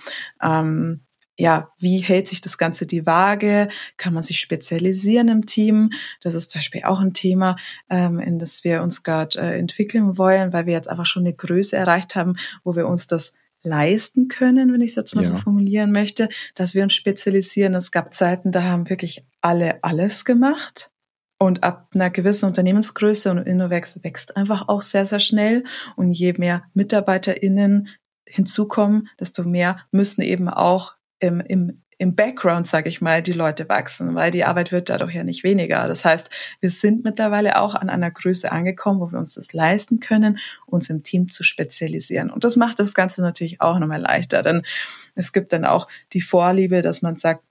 [0.42, 1.00] ähm,
[1.40, 3.68] ja, wie hält sich das Ganze die Waage?
[3.96, 5.90] Kann man sich spezialisieren im Team?
[6.20, 7.56] Das ist zum Beispiel auch ein Thema,
[7.88, 11.34] ähm, in das wir uns gerade äh, entwickeln wollen, weil wir jetzt einfach schon eine
[11.34, 15.30] Größe erreicht haben, wo wir uns das leisten können, wenn ich es jetzt mal ja.
[15.30, 17.74] so formulieren möchte, dass wir uns spezialisieren.
[17.74, 20.90] Es gab Zeiten, da haben wirklich alle alles gemacht.
[21.38, 25.64] Und ab einer gewissen Unternehmensgröße und Innovex wächst einfach auch sehr, sehr schnell.
[25.96, 27.88] Und je mehr MitarbeiterInnen
[28.26, 33.68] hinzukommen, desto mehr müssen eben auch im, im, im Background, sage ich mal, die Leute
[33.68, 35.86] wachsen, weil die Arbeit wird dadurch ja nicht weniger.
[35.86, 36.30] Das heißt,
[36.60, 40.88] wir sind mittlerweile auch an einer Größe angekommen, wo wir uns das leisten können, uns
[40.88, 42.30] im Team zu spezialisieren.
[42.30, 44.62] Und das macht das Ganze natürlich auch nochmal leichter, denn
[45.14, 47.44] es gibt dann auch die Vorliebe, dass man sagt,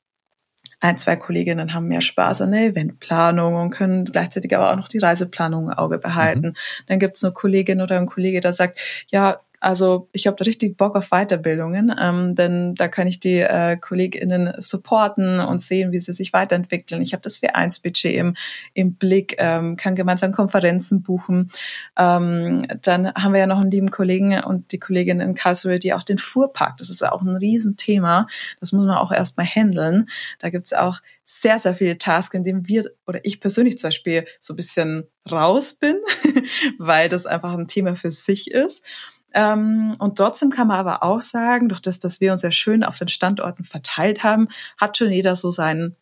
[0.82, 4.88] ein, zwei Kolleginnen haben mehr Spaß an der Eventplanung und können gleichzeitig aber auch noch
[4.88, 6.48] die Reiseplanung im Auge behalten.
[6.48, 6.54] Mhm.
[6.88, 8.80] Dann gibt es eine Kollegin oder ein Kollege, der sagt,
[9.10, 13.40] ja, also ich habe da richtig Bock auf Weiterbildungen, ähm, denn da kann ich die
[13.40, 17.02] äh, KollegInnen supporten und sehen, wie sie sich weiterentwickeln.
[17.02, 18.36] Ich habe das W1-Budget im,
[18.74, 21.52] im Blick, ähm, kann gemeinsam Konferenzen buchen.
[21.98, 25.94] Ähm, dann haben wir ja noch einen lieben Kollegen und die Kollegin in Karlsruhe, die
[25.94, 28.28] auch den Fuhrpark, das ist auch ein Riesenthema,
[28.60, 30.08] das muss man auch erstmal handeln.
[30.40, 34.26] Da gibt's auch sehr, sehr viele Tasks, in denen wir oder ich persönlich zum Beispiel
[34.40, 35.98] so ein bisschen raus bin,
[36.80, 38.84] weil das einfach ein Thema für sich ist.
[39.34, 42.84] Ähm, und trotzdem kann man aber auch sagen, durch das, dass wir uns sehr schön
[42.84, 44.48] auf den Standorten verteilt haben,
[44.80, 45.96] hat schon jeder so sein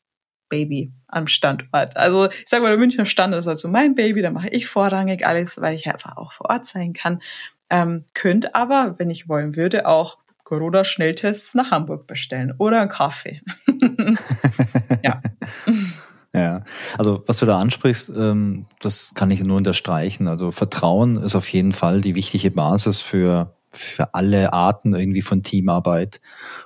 [0.50, 1.98] Baby am Standort.
[1.98, 5.26] Also ich sage mal, der Münchner Standort ist also mein Baby, da mache ich vorrangig
[5.26, 7.22] alles, weil ich einfach auch vor Ort sein kann.
[7.70, 13.42] Ähm, könnte aber, wenn ich wollen würde, auch Corona-Schnelltests nach Hamburg bestellen oder einen Kaffee.
[15.04, 15.22] ja.
[16.38, 16.64] Ja,
[17.00, 20.28] also was du da ansprichst, ähm, das kann ich nur unterstreichen.
[20.28, 25.42] Also Vertrauen ist auf jeden Fall die wichtige Basis für, für alle Arten irgendwie von
[25.42, 26.22] Teamarbeit.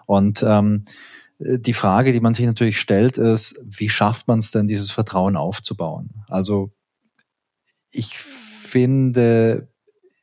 [0.06, 0.84] Und ähm,
[1.40, 5.38] die Frage, die man sich natürlich stellt, ist, wie schafft man es denn, dieses Vertrauen
[5.38, 6.26] aufzubauen?
[6.28, 6.74] Also
[7.92, 9.70] ich finde,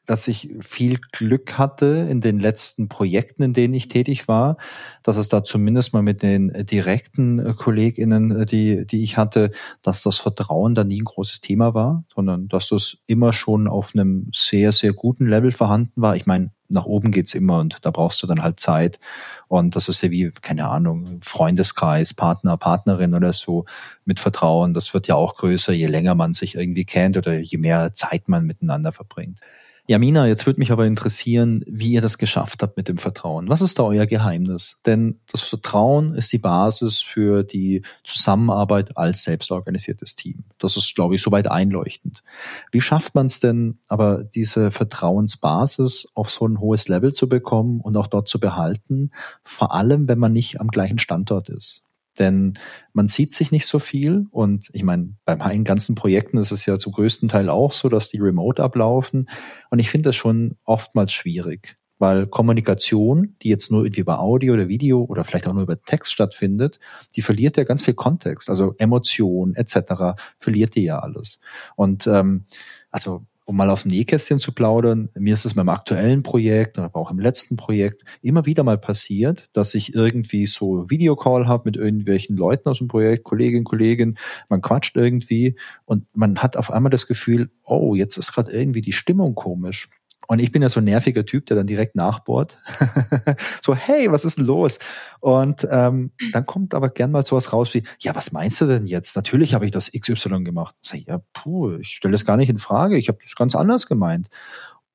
[0.09, 4.57] dass ich viel Glück hatte in den letzten Projekten, in denen ich tätig war,
[5.03, 9.51] dass es da zumindest mal mit den direkten KollegInnen, die, die ich hatte,
[9.83, 13.91] dass das Vertrauen da nie ein großes Thema war, sondern dass das immer schon auf
[13.95, 16.17] einem sehr, sehr guten Level vorhanden war.
[16.17, 18.99] Ich meine, nach oben geht's immer und da brauchst du dann halt Zeit.
[19.47, 23.67] Und das ist ja wie, keine Ahnung, Freundeskreis, Partner, Partnerin oder so
[24.07, 24.73] mit Vertrauen.
[24.73, 28.27] Das wird ja auch größer, je länger man sich irgendwie kennt oder je mehr Zeit
[28.29, 29.41] man miteinander verbringt.
[29.91, 33.49] Ja, Mina, jetzt würde mich aber interessieren, wie ihr das geschafft habt mit dem Vertrauen.
[33.49, 34.83] Was ist da euer Geheimnis?
[34.85, 40.45] Denn das Vertrauen ist die Basis für die Zusammenarbeit als selbstorganisiertes Team.
[40.59, 42.23] Das ist, glaube ich, soweit einleuchtend.
[42.71, 47.81] Wie schafft man es denn aber, diese Vertrauensbasis auf so ein hohes Level zu bekommen
[47.81, 49.11] und auch dort zu behalten?
[49.43, 51.88] Vor allem, wenn man nicht am gleichen Standort ist.
[52.19, 52.55] Denn
[52.93, 54.27] man sieht sich nicht so viel.
[54.31, 57.89] Und ich meine, bei meinen ganzen Projekten ist es ja zum größten Teil auch so,
[57.89, 59.29] dass die remote ablaufen.
[59.71, 61.77] Und ich finde das schon oftmals schwierig.
[62.01, 65.83] Weil Kommunikation, die jetzt nur irgendwie über Audio oder Video oder vielleicht auch nur über
[65.83, 66.79] Text stattfindet,
[67.17, 68.49] die verliert ja ganz viel Kontext.
[68.49, 70.15] Also Emotion etc.
[70.39, 71.41] verliert die ja alles.
[71.75, 72.45] Und ähm,
[72.91, 77.01] also um mal aus dem Nähkästchen zu plaudern, mir ist es beim aktuellen Projekt, aber
[77.01, 81.79] auch im letzten Projekt immer wieder mal passiert, dass ich irgendwie so Videocall habe mit
[81.79, 84.19] irgendwelchen Leuten aus dem Projekt, Kolleginnen, Kollegen,
[84.51, 85.57] man quatscht irgendwie
[85.87, 89.89] und man hat auf einmal das Gefühl, oh, jetzt ist gerade irgendwie die Stimmung komisch.
[90.31, 92.59] Und ich bin ja so ein nerviger Typ, der dann direkt nachbohrt.
[93.63, 94.79] so, hey, was ist denn los?
[95.21, 98.87] Und ähm, dann kommt aber gern mal sowas raus wie, ja, was meinst du denn
[98.87, 99.17] jetzt?
[99.17, 100.75] Natürlich habe ich das XY gemacht.
[100.83, 102.99] Ich sag, ja, puh, ich stelle das gar nicht in Frage.
[102.99, 104.29] Ich habe das ganz anders gemeint.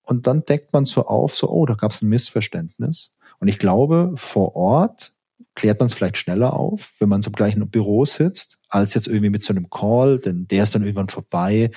[0.04, 3.12] Und dann deckt man so auf, so, oh, da gab es ein Missverständnis.
[3.39, 5.13] Und ich glaube, vor Ort
[5.56, 9.32] klärt man es vielleicht schneller auf, wenn man im gleichen Büro sitzt, als jetzt irgendwie
[9.32, 11.72] mit so einem Call, denn der ist dann irgendwann vorbei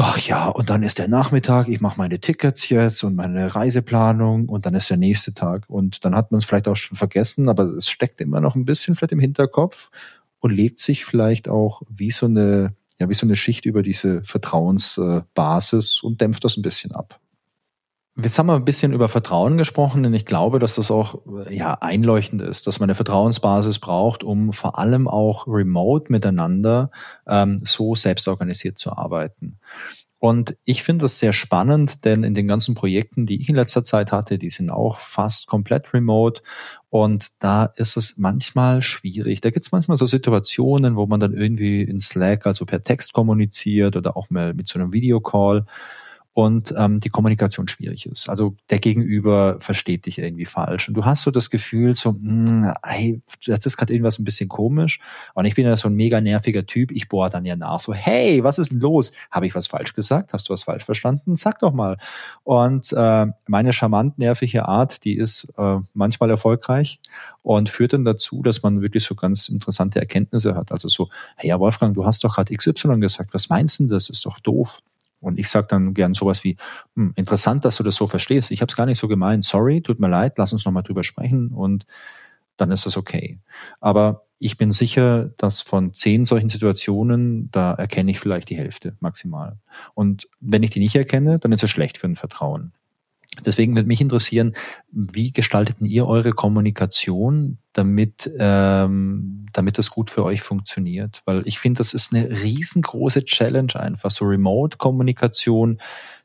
[0.00, 4.48] ach ja, und dann ist der Nachmittag, ich mache meine Tickets jetzt und meine Reiseplanung
[4.48, 5.64] und dann ist der nächste Tag.
[5.68, 8.64] Und dann hat man es vielleicht auch schon vergessen, aber es steckt immer noch ein
[8.64, 9.90] bisschen vielleicht im Hinterkopf
[10.38, 14.22] und legt sich vielleicht auch wie so eine, ja, wie so eine Schicht über diese
[14.22, 17.18] Vertrauensbasis und dämpft das ein bisschen ab.
[18.20, 21.74] Jetzt haben wir ein bisschen über Vertrauen gesprochen, denn ich glaube, dass das auch ja
[21.74, 26.90] einleuchtend ist, dass man eine Vertrauensbasis braucht, um vor allem auch remote miteinander
[27.28, 29.60] ähm, so selbstorganisiert zu arbeiten.
[30.20, 33.84] Und ich finde das sehr spannend, denn in den ganzen Projekten, die ich in letzter
[33.84, 36.42] Zeit hatte, die sind auch fast komplett remote.
[36.90, 39.42] Und da ist es manchmal schwierig.
[39.42, 43.12] Da gibt es manchmal so Situationen, wo man dann irgendwie in Slack, also per Text
[43.12, 45.66] kommuniziert oder auch mal mit so einem Videocall
[46.38, 48.28] und ähm, die Kommunikation schwierig ist.
[48.28, 52.48] Also der Gegenüber versteht dich irgendwie falsch und du hast so das Gefühl, so, mh,
[52.48, 55.00] hm, hey, jetzt ist gerade irgendwas ein bisschen komisch
[55.34, 57.92] und ich bin ja so ein mega nerviger Typ, ich bohre dann ja nach, so,
[57.92, 59.10] hey, was ist denn los?
[59.32, 60.32] Habe ich was falsch gesagt?
[60.32, 61.34] Hast du was falsch verstanden?
[61.34, 61.96] Sag doch mal.
[62.44, 67.00] Und äh, meine charmant nervige Art, die ist äh, manchmal erfolgreich
[67.42, 70.70] und führt dann dazu, dass man wirklich so ganz interessante Erkenntnisse hat.
[70.70, 73.88] Also so, hey ja, Wolfgang, du hast doch gerade XY gesagt, was meinst du?
[73.88, 74.80] Das ist doch doof.
[75.20, 76.56] Und ich sage dann gern sowas wie,
[76.94, 78.50] hm, interessant, dass du das so verstehst.
[78.50, 79.44] Ich habe es gar nicht so gemeint.
[79.44, 81.86] Sorry, tut mir leid, lass uns nochmal drüber sprechen und
[82.56, 83.38] dann ist das okay.
[83.80, 88.96] Aber ich bin sicher, dass von zehn solchen Situationen, da erkenne ich vielleicht die Hälfte
[89.00, 89.58] maximal.
[89.94, 92.72] Und wenn ich die nicht erkenne, dann ist es schlecht für ein Vertrauen.
[93.44, 94.54] Deswegen würde mich interessieren,
[94.90, 101.22] wie gestalteten ihr eure Kommunikation, damit, ähm, damit das gut für euch funktioniert?
[101.24, 105.80] Weil ich finde, das ist eine riesengroße Challenge einfach, so Remote-Kommunikation,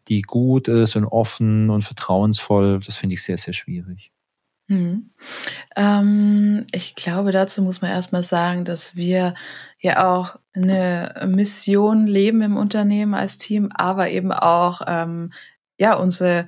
[0.08, 4.12] die gut ist und offen und vertrauensvoll, das finde ich sehr, sehr schwierig.
[4.70, 5.12] Hm.
[5.76, 9.34] Ähm, ich glaube, dazu muss man erstmal sagen, dass wir
[9.80, 15.34] ja auch eine Mission leben im Unternehmen als Team, aber eben auch ähm,
[15.78, 16.48] ja unsere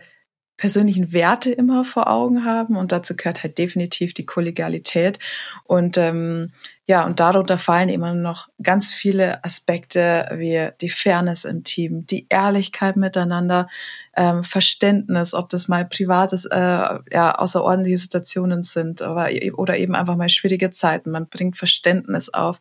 [0.58, 5.20] persönlichen Werte immer vor Augen haben und dazu gehört halt definitiv die Kollegialität
[5.66, 6.52] und ähm,
[6.88, 12.28] ja und darunter fallen immer noch ganz viele Aspekte wie die Fairness im Team, die
[12.30, 13.68] Ehrlichkeit miteinander,
[14.16, 20.16] ähm, Verständnis, ob das mal privates, äh, ja außerordentliche Situationen sind aber, oder eben einfach
[20.16, 21.12] mal schwierige Zeiten.
[21.12, 22.60] Man bringt Verständnis auf,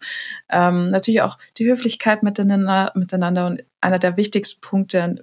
[0.50, 5.22] ähm, natürlich auch die Höflichkeit miteinander, miteinander und einer der wichtigsten Punkte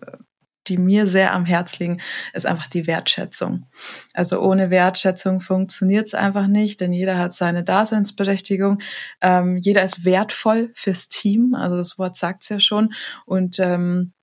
[0.68, 2.02] die mir sehr am Herz liegen,
[2.34, 3.66] ist einfach die Wertschätzung.
[4.14, 8.80] Also ohne Wertschätzung funktioniert es einfach nicht, denn jeder hat seine Daseinsberechtigung.
[9.22, 12.94] Ähm, jeder ist wertvoll fürs Team, also das Wort sagt es ja schon.
[13.26, 14.14] Und ähm,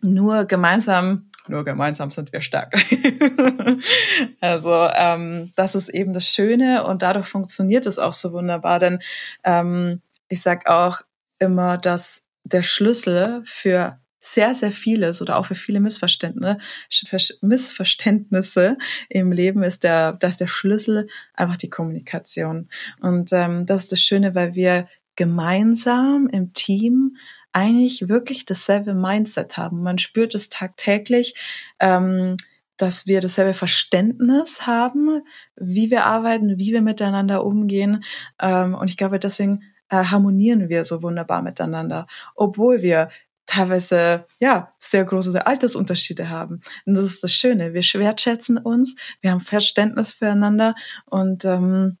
[0.00, 2.74] nur gemeinsam nur gemeinsam sind wir stark.
[4.40, 8.98] also ähm, das ist eben das Schöne und dadurch funktioniert es auch so wunderbar, denn
[9.44, 11.02] ähm, ich sag auch
[11.38, 16.58] immer, dass der Schlüssel für sehr, sehr vieles oder auch für viele Missverständnisse,
[17.42, 18.76] Missverständnisse
[19.08, 22.68] im Leben ist der, dass der Schlüssel einfach die Kommunikation.
[23.00, 27.16] Und ähm, das ist das Schöne, weil wir gemeinsam im Team
[27.52, 29.82] eigentlich wirklich dasselbe Mindset haben.
[29.82, 31.34] Man spürt es tagtäglich.
[31.78, 32.36] Ähm,
[32.78, 35.22] dass wir dasselbe Verständnis haben,
[35.56, 38.04] wie wir arbeiten, wie wir miteinander umgehen.
[38.38, 43.08] Ähm, und ich glaube, deswegen äh, harmonieren wir so wunderbar miteinander, obwohl wir
[43.46, 46.60] teilweise ja sehr große Altersunterschiede haben.
[46.84, 47.72] Und das ist das Schöne.
[47.74, 50.74] Wir wertschätzen uns, wir haben Verständnis füreinander
[51.06, 51.98] und ähm,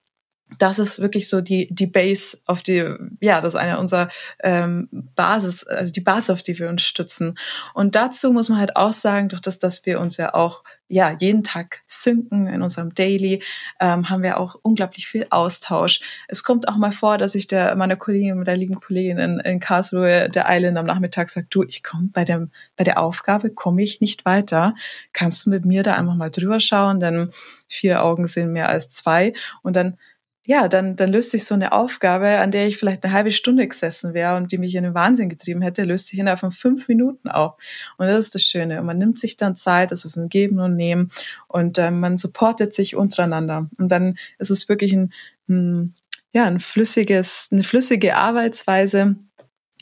[0.58, 4.08] das ist wirklich so die die Base, auf die ja das ist eine unserer
[4.42, 7.36] ähm, Basis, also die Basis, auf die wir uns stützen.
[7.74, 11.14] Und dazu muss man halt auch sagen, durch das, dass wir uns ja auch ja
[11.18, 13.42] jeden Tag synken in unserem Daily,
[13.80, 16.00] ähm, haben wir auch unglaublich viel Austausch.
[16.28, 19.40] Es kommt auch mal vor, dass ich der meiner Kollegin, mit der lieben Kollegin in,
[19.40, 23.50] in Karlsruhe, der Island am Nachmittag sagt, du, ich komme bei dem bei der Aufgabe
[23.50, 24.74] komme ich nicht weiter.
[25.12, 27.30] Kannst du mit mir da einfach mal drüber schauen, denn
[27.66, 29.32] vier Augen sind mehr als zwei
[29.62, 29.98] und dann
[30.46, 33.66] ja, dann, dann löst sich so eine Aufgabe, an der ich vielleicht eine halbe Stunde
[33.66, 36.88] gesessen wäre und die mich in den Wahnsinn getrieben hätte, löst sich innerhalb von fünf
[36.88, 37.54] Minuten auf.
[37.98, 38.80] Und das ist das Schöne.
[38.80, 41.10] Und man nimmt sich dann Zeit, das ist ein Geben und Nehmen
[41.48, 43.68] und äh, man supportet sich untereinander.
[43.78, 45.12] Und dann ist es wirklich ein,
[45.48, 45.94] ein
[46.32, 49.16] ja, ein flüssiges, eine flüssige Arbeitsweise,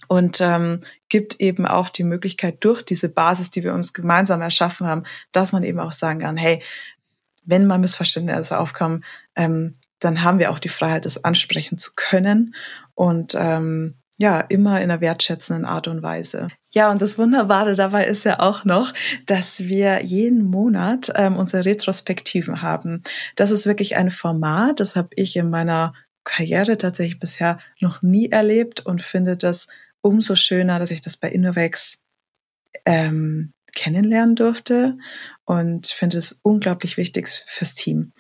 [0.07, 4.87] und ähm, gibt eben auch die Möglichkeit durch diese Basis, die wir uns gemeinsam erschaffen
[4.87, 6.63] haben, dass man eben auch sagen kann, hey,
[7.45, 9.05] wenn mal Missverständnisse aufkommen,
[9.37, 9.73] ähm,
[10.05, 12.55] dann haben wir auch die Freiheit, das ansprechen zu können
[12.95, 16.49] und ähm, ja, immer in einer wertschätzenden Art und Weise.
[16.73, 18.93] Ja, und das Wunderbare dabei ist ja auch noch,
[19.27, 23.03] dass wir jeden Monat ähm, unsere Retrospektiven haben.
[23.35, 28.31] Das ist wirklich ein Format, das habe ich in meiner Karriere tatsächlich bisher noch nie
[28.31, 29.67] erlebt und finde das
[30.01, 31.99] umso schöner, dass ich das bei Innovex
[32.87, 34.97] ähm, kennenlernen durfte
[35.45, 38.13] und finde es unglaublich wichtig fürs Team.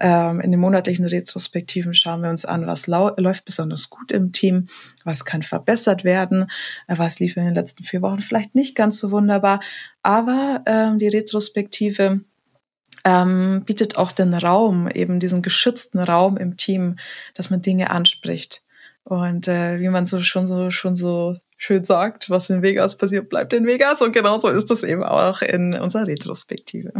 [0.00, 4.68] Ähm, in den monatlichen Retrospektiven schauen wir uns an, was läuft besonders gut im Team,
[5.04, 6.50] was kann verbessert werden,
[6.86, 9.60] äh, was lief in den letzten vier Wochen vielleicht nicht ganz so wunderbar,
[10.02, 12.20] aber ähm, die Retrospektive
[13.04, 16.96] ähm, bietet auch den Raum, eben diesen geschützten Raum im Team,
[17.34, 18.62] dass man Dinge anspricht.
[19.04, 23.28] Und äh, wie man so schon so schon so schön sagt, was in Vegas passiert,
[23.28, 24.00] bleibt in Vegas.
[24.00, 26.92] Und genauso ist das eben auch in unserer Retrospektive.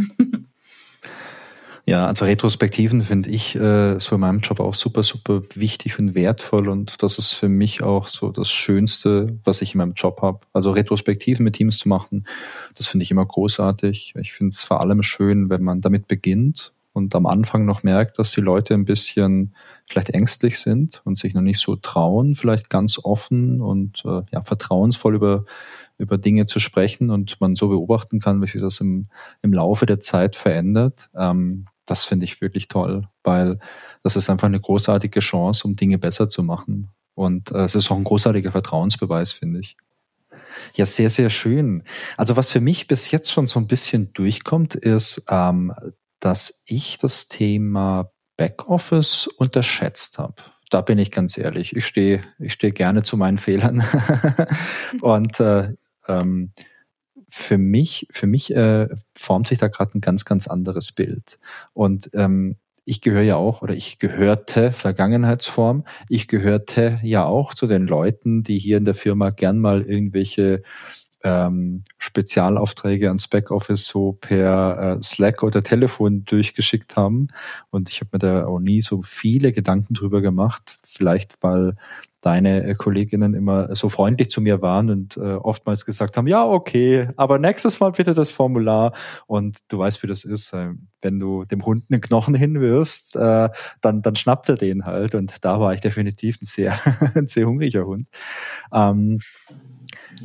[1.88, 6.14] Ja, also Retrospektiven finde ich äh, so in meinem Job auch super, super wichtig und
[6.14, 10.20] wertvoll und das ist für mich auch so das Schönste, was ich in meinem Job
[10.20, 10.40] habe.
[10.52, 12.26] Also Retrospektiven mit Teams zu machen,
[12.74, 14.12] das finde ich immer großartig.
[14.20, 18.18] Ich finde es vor allem schön, wenn man damit beginnt und am Anfang noch merkt,
[18.18, 19.54] dass die Leute ein bisschen
[19.88, 24.42] vielleicht ängstlich sind und sich noch nicht so trauen, vielleicht ganz offen und äh, ja,
[24.42, 25.44] vertrauensvoll über,
[25.96, 29.07] über Dinge zu sprechen und man so beobachten kann, wie sich das im,
[29.42, 31.11] im Laufe der Zeit verändert.
[31.16, 33.59] Ähm, das finde ich wirklich toll, weil
[34.03, 36.90] das ist einfach eine großartige Chance, um Dinge besser zu machen.
[37.14, 39.77] Und äh, es ist auch ein großartiger Vertrauensbeweis, finde ich.
[40.74, 41.83] Ja, sehr, sehr schön.
[42.16, 45.72] Also was für mich bis jetzt schon so ein bisschen durchkommt, ist, ähm,
[46.20, 50.37] dass ich das Thema Backoffice unterschätzt habe.
[50.70, 51.77] Da bin ich ganz ehrlich.
[51.77, 53.85] Ich stehe ich stehe gerne zu meinen Fehlern.
[55.03, 55.74] und äh,
[56.07, 56.53] ähm,
[57.29, 61.38] für mich, für mich äh, formt sich da gerade ein ganz, ganz anderes Bild.
[61.74, 62.57] Und ähm,
[62.88, 68.42] ich gehöre ja auch, oder ich gehörte Vergangenheitsform, ich gehörte ja auch zu den Leuten,
[68.42, 70.62] die hier in der Firma gern mal irgendwelche
[71.24, 77.28] ähm, Spezialaufträge ans Backoffice so per äh, Slack oder Telefon durchgeschickt haben.
[77.70, 80.78] Und ich habe mir da auch nie so viele Gedanken drüber gemacht.
[80.85, 81.76] Vielleicht, weil
[82.20, 86.44] deine äh, Kolleginnen immer so freundlich zu mir waren und äh, oftmals gesagt haben, ja,
[86.44, 88.92] okay, aber nächstes Mal bitte das Formular.
[89.26, 90.52] Und du weißt, wie das ist.
[90.52, 93.48] Äh, wenn du dem Hund einen Knochen hinwirfst, äh,
[93.81, 95.14] dann, dann schnappt er den halt.
[95.14, 96.74] Und da war ich definitiv ein sehr,
[97.14, 98.09] ein sehr hungriger Hund.
[98.72, 99.20] Ähm,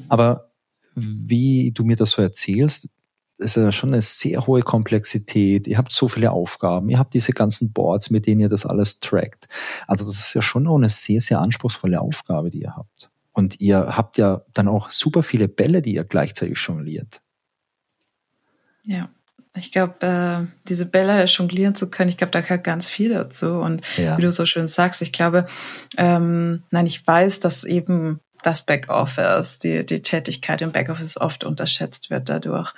[0.10, 0.52] aber
[0.95, 2.89] wie du mir das so erzählst,
[3.38, 5.67] ist ja schon eine sehr hohe Komplexität.
[5.67, 8.99] Ihr habt so viele Aufgaben, ihr habt diese ganzen Boards, mit denen ihr das alles
[8.99, 9.47] trackt.
[9.88, 13.10] Also das ist ja schon auch eine sehr, sehr anspruchsvolle Aufgabe, die ihr habt.
[13.32, 17.21] Und ihr habt ja dann auch super viele Bälle, die ihr gleichzeitig jongliert.
[18.84, 19.10] Ja,
[19.56, 23.53] ich glaube, äh, diese Bälle jonglieren zu können, ich glaube, da gehört ganz viel dazu.
[23.53, 24.17] Und ja.
[24.17, 25.47] wie du so schön sagst, ich glaube,
[25.97, 32.10] ähm, nein, ich weiß, dass eben das Backoffice, die, die Tätigkeit im Backoffice oft unterschätzt
[32.10, 32.74] wird dadurch.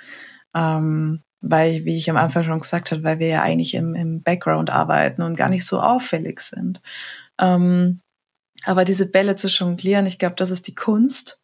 [0.54, 4.22] Ähm, weil, wie ich am Anfang schon gesagt habe, weil wir ja eigentlich im, im
[4.22, 6.80] Background arbeiten und gar nicht so auffällig sind.
[7.38, 8.00] Ähm,
[8.64, 11.42] aber diese Bälle zu jonglieren, ich glaube, das ist die Kunst.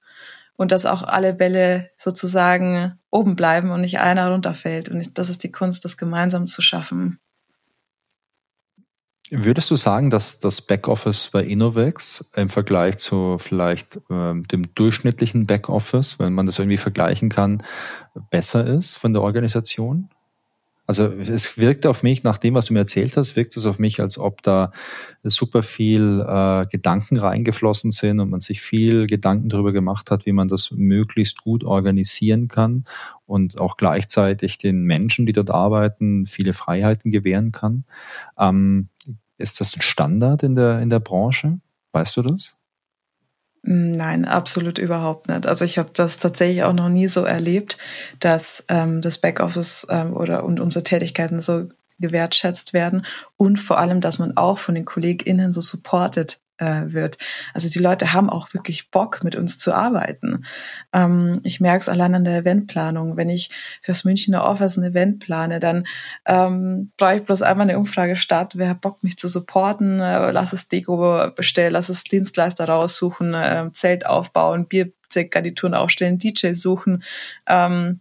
[0.57, 4.89] und dass auch alle Bälle sozusagen oben bleiben und nicht einer runterfällt.
[4.89, 7.19] Und das ist die Kunst, das gemeinsam zu schaffen.
[9.35, 15.47] Würdest du sagen, dass das Backoffice bei Innovex im Vergleich zu vielleicht ähm, dem durchschnittlichen
[15.47, 17.63] Backoffice, wenn man das irgendwie vergleichen kann,
[18.31, 20.11] besser ist von der Organisation?
[20.93, 23.79] Also es wirkt auf mich, nach dem, was du mir erzählt hast, wirkt es auf
[23.79, 24.73] mich, als ob da
[25.23, 30.33] super viel äh, Gedanken reingeflossen sind und man sich viel Gedanken darüber gemacht hat, wie
[30.33, 32.85] man das möglichst gut organisieren kann
[33.25, 37.85] und auch gleichzeitig den Menschen, die dort arbeiten, viele Freiheiten gewähren kann.
[38.39, 38.91] Ähm,
[39.39, 41.59] ist das ein Standard in der, in der Branche?
[41.93, 42.62] Weißt du das?
[43.65, 45.47] Nein, absolut überhaupt nicht.
[45.47, 47.79] Also ich habe das tatsächlich auch noch nie so erlebt,
[48.19, 51.69] dass ähm, das Backoffice ähm, oder und unsere Tätigkeiten so
[52.01, 53.07] gewertschätzt werden
[53.37, 57.19] und vor allem, dass man auch von den KollegInnen so supported äh, wird.
[57.55, 60.45] Also die Leute haben auch wirklich Bock, mit uns zu arbeiten.
[60.93, 63.17] Ähm, ich merke es allein an der Eventplanung.
[63.17, 63.51] Wenn ich
[63.83, 65.87] fürs Münchner Office ein Event plane, dann
[66.25, 70.31] ähm, brauche ich bloß einmal eine Umfrage starten, wer hat Bock, mich zu supporten, äh,
[70.31, 77.03] lass es Deko bestellen, lass es Dienstleister raussuchen, äh, Zelt aufbauen, Biergarnituren aufstellen, DJ suchen.
[77.47, 78.01] Ähm,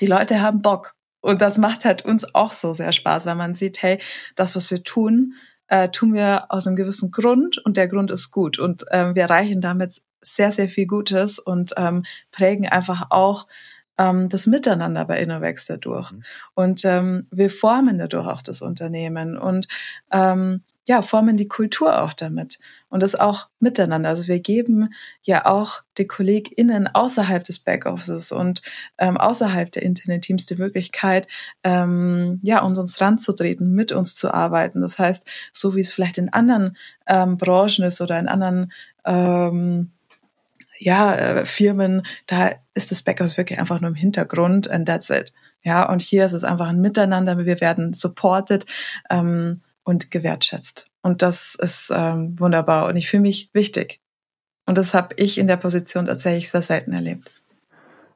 [0.00, 0.94] die Leute haben Bock.
[1.20, 3.98] Und das macht halt uns auch so sehr Spaß, weil man sieht, hey,
[4.36, 5.32] das, was wir tun,
[5.68, 8.58] äh, tun wir aus einem gewissen Grund und der Grund ist gut.
[8.58, 13.46] Und ähm, wir erreichen damit sehr, sehr viel Gutes und ähm, prägen einfach auch
[13.98, 16.12] ähm, das Miteinander bei Innovex dadurch.
[16.12, 16.22] Mhm.
[16.54, 19.68] Und ähm, wir formen dadurch auch das Unternehmen und
[20.10, 22.58] ähm, ja, formen die Kultur auch damit
[22.94, 24.08] und das auch miteinander.
[24.08, 28.62] Also wir geben ja auch den KollegInnen außerhalb des Backoffices und
[28.98, 31.26] ähm, außerhalb der Internetteams die Möglichkeit,
[31.64, 34.80] ähm, ja, uns uns ranzutreten, mit uns zu arbeiten.
[34.80, 36.76] Das heißt, so wie es vielleicht in anderen
[37.08, 38.70] ähm, Branchen ist oder in anderen
[39.04, 39.90] ähm,
[40.78, 45.32] ja, äh, Firmen, da ist das Backoffice wirklich einfach nur im Hintergrund and that's it.
[45.62, 47.44] Ja, und hier ist es einfach ein Miteinander.
[47.44, 48.66] Wir werden supported.
[49.10, 50.93] Ähm, und gewertschätzt.
[51.04, 54.00] Und das ist ähm, wunderbar und ich fühle mich wichtig.
[54.64, 57.30] Und das habe ich in der Position tatsächlich sehr selten erlebt.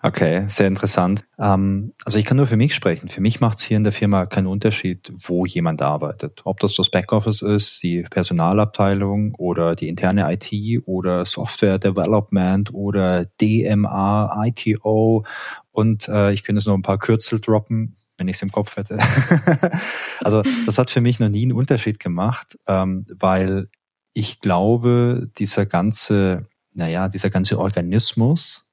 [0.00, 1.26] Okay, sehr interessant.
[1.38, 3.10] Ähm, also ich kann nur für mich sprechen.
[3.10, 6.40] Für mich macht es hier in der Firma keinen Unterschied, wo jemand arbeitet.
[6.44, 10.50] Ob das das Backoffice ist, die Personalabteilung oder die interne IT
[10.86, 15.26] oder Software Development oder DMA, ITO
[15.72, 18.76] und äh, ich könnte es noch ein paar Kürzel droppen wenn ich es im Kopf
[18.76, 18.98] hätte.
[20.20, 23.68] also das hat für mich noch nie einen Unterschied gemacht, ähm, weil
[24.12, 28.67] ich glaube, dieser ganze, naja, dieser ganze Organismus,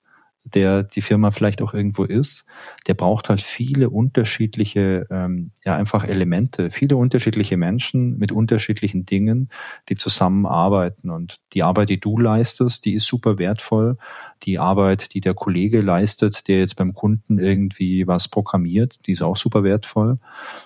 [0.45, 2.45] der die Firma vielleicht auch irgendwo ist,
[2.87, 9.49] der braucht halt viele unterschiedliche, ähm, ja einfach Elemente, viele unterschiedliche Menschen mit unterschiedlichen Dingen,
[9.89, 11.09] die zusammenarbeiten.
[11.09, 13.97] Und die Arbeit, die du leistest, die ist super wertvoll.
[14.43, 19.23] Die Arbeit, die der Kollege leistet, der jetzt beim Kunden irgendwie was programmiert, die ist
[19.23, 20.17] auch super wertvoll.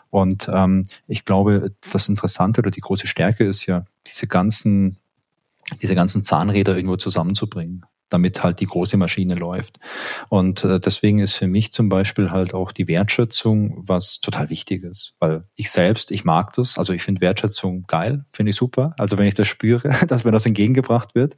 [0.09, 4.97] Und ähm, ich glaube, das Interessante oder die große Stärke ist ja, diese ganzen
[5.83, 9.79] diese ganzen Zahnräder irgendwo zusammenzubringen damit halt die große Maschine läuft.
[10.29, 14.83] Und äh, deswegen ist für mich zum Beispiel halt auch die Wertschätzung was total wichtig
[14.83, 18.93] ist, weil ich selbst, ich mag das, also ich finde Wertschätzung geil, finde ich super.
[18.97, 21.35] Also wenn ich das spüre, dass mir das entgegengebracht wird,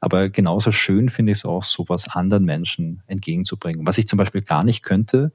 [0.00, 3.86] aber genauso schön finde ich es auch, sowas anderen Menschen entgegenzubringen.
[3.86, 5.32] Was ich zum Beispiel gar nicht könnte,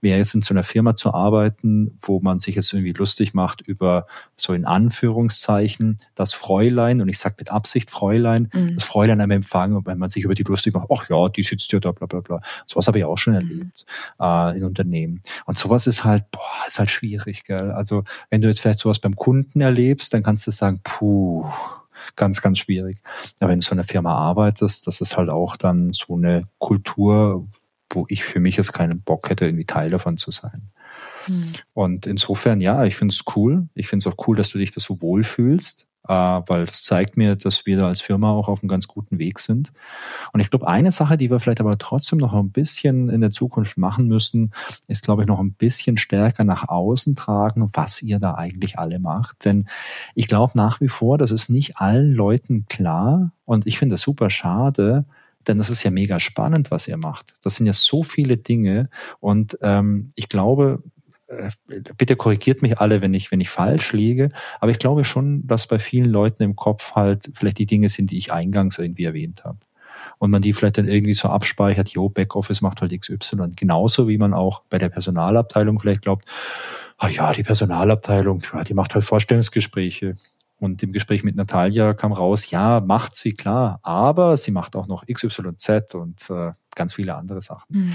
[0.00, 3.60] wäre jetzt in so einer Firma zu arbeiten, wo man sich jetzt irgendwie lustig macht
[3.60, 8.74] über so in Anführungszeichen das Fräulein, und ich sage mit Absicht Fräulein, mhm.
[8.74, 11.42] das Fräulein am Empfang, und wenn man sich über die lustig macht, ach ja, die
[11.42, 12.40] sitzt ja da, bla bla bla.
[12.66, 13.40] Sowas habe ich auch schon mhm.
[13.40, 13.86] erlebt
[14.18, 14.24] mhm.
[14.24, 15.20] äh, in Unternehmen.
[15.46, 17.72] Und sowas ist halt, boah, ist halt schwierig, gell?
[17.72, 21.44] Also wenn du jetzt vielleicht sowas beim Kunden erlebst, dann kannst du sagen, puh,
[22.16, 23.00] ganz, ganz schwierig.
[23.40, 27.46] Aber wenn du so einer Firma arbeitest, das ist halt auch dann so eine Kultur,
[27.90, 30.70] wo ich für mich jetzt keinen Bock hätte, irgendwie Teil davon zu sein.
[31.26, 31.52] Hm.
[31.74, 33.68] Und insofern, ja, ich finde es cool.
[33.74, 37.16] Ich finde es auch cool, dass du dich das so wohlfühlst äh, weil das zeigt
[37.16, 39.72] mir, dass wir da als Firma auch auf einem ganz guten Weg sind.
[40.32, 43.30] Und ich glaube, eine Sache, die wir vielleicht aber trotzdem noch ein bisschen in der
[43.30, 44.52] Zukunft machen müssen,
[44.88, 48.98] ist, glaube ich, noch ein bisschen stärker nach außen tragen, was ihr da eigentlich alle
[48.98, 49.44] macht.
[49.44, 49.68] Denn
[50.14, 54.00] ich glaube nach wie vor, das ist nicht allen Leuten klar und ich finde das
[54.00, 55.04] super schade,
[55.48, 57.34] denn das ist ja mega spannend, was ihr macht.
[57.42, 58.90] Das sind ja so viele Dinge
[59.20, 60.82] und ähm, ich glaube,
[61.28, 61.50] äh,
[61.96, 64.30] bitte korrigiert mich alle, wenn ich, wenn ich falsch liege.
[64.60, 68.10] Aber ich glaube schon, dass bei vielen Leuten im Kopf halt vielleicht die Dinge sind,
[68.10, 69.58] die ich eingangs irgendwie erwähnt habe.
[70.18, 73.50] Und man die vielleicht dann irgendwie so abspeichert, jo, Backoffice macht halt XY.
[73.54, 76.24] Genauso wie man auch bei der Personalabteilung vielleicht glaubt,
[76.96, 80.14] ah ja, die Personalabteilung, die macht halt Vorstellungsgespräche.
[80.58, 84.88] Und im Gespräch mit Natalia kam raus, ja, macht sie klar, aber sie macht auch
[84.88, 87.76] noch XYZ und äh, ganz viele andere Sachen.
[87.76, 87.94] Mhm.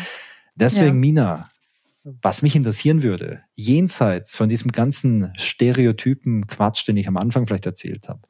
[0.55, 0.93] Deswegen, ja.
[0.93, 1.49] Mina,
[2.03, 7.65] was mich interessieren würde, jenseits von diesem ganzen Stereotypen Quatsch, den ich am Anfang vielleicht
[7.65, 8.21] erzählt habe,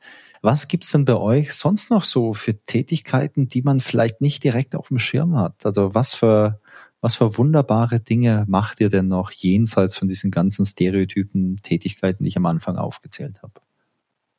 [0.41, 4.75] was gibt's denn bei euch sonst noch so für Tätigkeiten, die man vielleicht nicht direkt
[4.75, 5.65] auf dem Schirm hat?
[5.65, 6.59] Also was für
[7.03, 12.29] was für wunderbare Dinge macht ihr denn noch jenseits von diesen ganzen Stereotypen Tätigkeiten, die
[12.29, 13.55] ich am Anfang aufgezählt habe?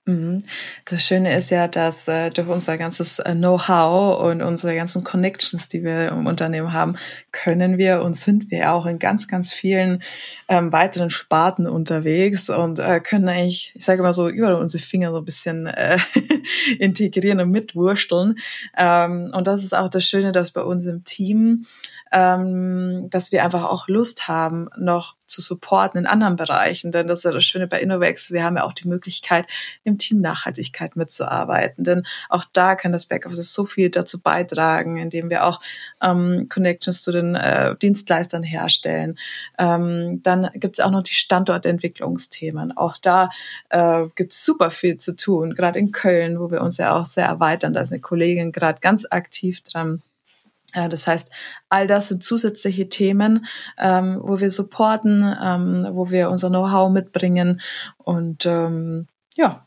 [0.06, 0.42] Mhm.
[0.84, 5.68] Das Schöne ist ja, dass äh, durch unser ganzes äh, Know-how und unsere ganzen Connections,
[5.68, 6.96] die wir im Unternehmen haben,
[7.32, 10.02] können wir und sind wir auch in ganz, ganz vielen
[10.48, 15.10] ähm, weiteren Sparten unterwegs und äh, können eigentlich, ich sage mal so, über unsere Finger
[15.10, 15.96] so ein bisschen äh,
[16.78, 18.38] integrieren und mitwursteln.
[18.76, 21.64] Ähm, und das ist auch das Schöne, dass bei uns im Team
[22.14, 26.92] ähm, dass wir einfach auch Lust haben, noch zu supporten in anderen Bereichen.
[26.92, 28.30] Denn das ist ja das Schöne bei Innovex.
[28.30, 29.46] Wir haben ja auch die Möglichkeit,
[29.82, 31.82] im Team Nachhaltigkeit mitzuarbeiten.
[31.82, 35.60] Denn auch da kann das Backoffice so viel dazu beitragen, indem wir auch
[36.00, 39.18] ähm, Connections zu den äh, Dienstleistern herstellen.
[39.58, 42.76] Ähm, dann gibt es auch noch die Standortentwicklungsthemen.
[42.76, 43.30] Auch da
[43.70, 47.06] äh, gibt es super viel zu tun, gerade in Köln, wo wir uns ja auch
[47.06, 47.72] sehr erweitern.
[47.72, 50.00] Da ist eine Kollegin gerade ganz aktiv dran.
[50.74, 51.30] Das heißt,
[51.68, 53.46] all das sind zusätzliche Themen,
[53.78, 57.60] ähm, wo wir supporten, ähm, wo wir unser Know-how mitbringen
[57.98, 59.06] und ähm,
[59.36, 59.66] ja.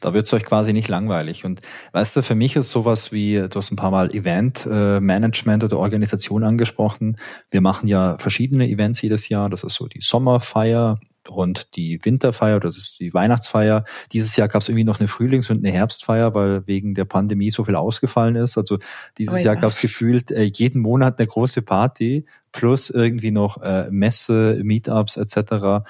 [0.00, 1.46] Da wird es euch quasi nicht langweilig.
[1.46, 5.66] Und weißt du, für mich ist sowas wie, du hast ein paar Mal Event-Management äh,
[5.66, 7.16] oder Organisation angesprochen.
[7.50, 9.48] Wir machen ja verschiedene Events jedes Jahr.
[9.48, 13.84] Das ist so die Sommerfeier, und die Winterfeier, das ist die Weihnachtsfeier.
[14.12, 17.50] Dieses Jahr gab es irgendwie noch eine Frühlings- und eine Herbstfeier, weil wegen der Pandemie
[17.50, 18.58] so viel ausgefallen ist.
[18.58, 18.78] Also
[19.18, 19.44] dieses oh ja.
[19.44, 24.60] Jahr gab es gefühlt äh, jeden Monat eine große Party plus irgendwie noch äh, Messe,
[24.62, 25.86] Meetups etc.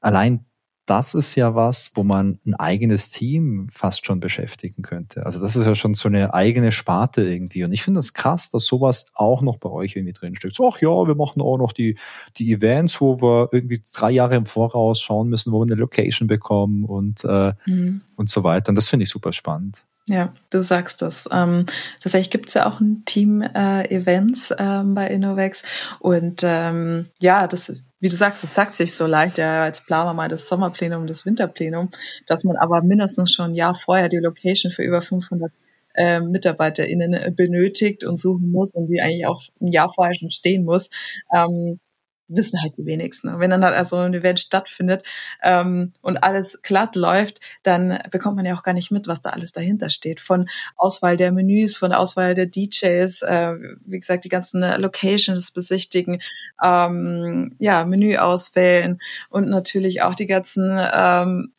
[0.00, 0.45] Allein
[0.86, 5.26] das ist ja was, wo man ein eigenes Team fast schon beschäftigen könnte.
[5.26, 7.64] Also das ist ja schon so eine eigene Sparte irgendwie.
[7.64, 10.54] Und ich finde das krass, dass sowas auch noch bei euch irgendwie drinsteckt.
[10.54, 11.98] So, ach ja, wir machen auch noch die,
[12.38, 16.28] die Events, wo wir irgendwie drei Jahre im Voraus schauen müssen, wo wir eine Location
[16.28, 18.02] bekommen und, äh, mhm.
[18.14, 18.68] und so weiter.
[18.68, 19.82] Und das finde ich super spannend.
[20.08, 21.28] Ja, du sagst das.
[21.32, 21.66] Ähm,
[22.00, 25.64] tatsächlich gibt es ja auch ein Team äh, Events ähm, bei Innovex
[25.98, 30.10] und ähm, ja, das wie du sagst, es sagt sich so leicht, ja, als planen
[30.10, 31.90] wir mal das Sommerplenum, das Winterplenum,
[32.26, 35.50] dass man aber mindestens schon ein Jahr vorher die Location für über 500
[35.94, 40.64] äh, MitarbeiterInnen benötigt und suchen muss und die eigentlich auch ein Jahr vorher schon stehen
[40.64, 40.90] muss.
[41.32, 41.80] Ähm,
[42.28, 43.38] wissen halt die wenigsten.
[43.38, 45.02] Wenn dann halt also ein Event stattfindet
[45.42, 49.30] ähm, und alles glatt läuft, dann bekommt man ja auch gar nicht mit, was da
[49.30, 50.20] alles dahinter steht.
[50.20, 53.54] Von Auswahl der Menüs, von Auswahl der DJs, äh,
[53.84, 56.20] wie gesagt, die ganzen Locations besichtigen,
[56.62, 58.98] ähm, ja, Menü auswählen
[59.30, 61.52] und natürlich auch die ganzen ähm,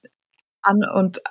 [0.61, 1.21] An- und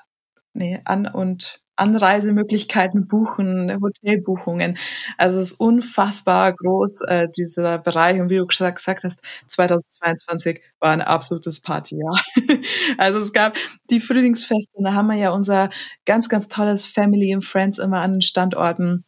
[0.55, 4.79] nee, An- und Anreisemöglichkeiten buchen, Hotelbuchungen.
[5.19, 8.21] Also es ist unfassbar groß, äh, dieser Bereich.
[8.21, 12.19] Und wie du gesagt hast, 2022 war ein absolutes Partyjahr.
[12.99, 13.57] also es gab
[13.91, 15.71] die Frühlingsfeste, da haben wir ja unser
[16.05, 19.05] ganz, ganz tolles Family and Friends immer an den Standorten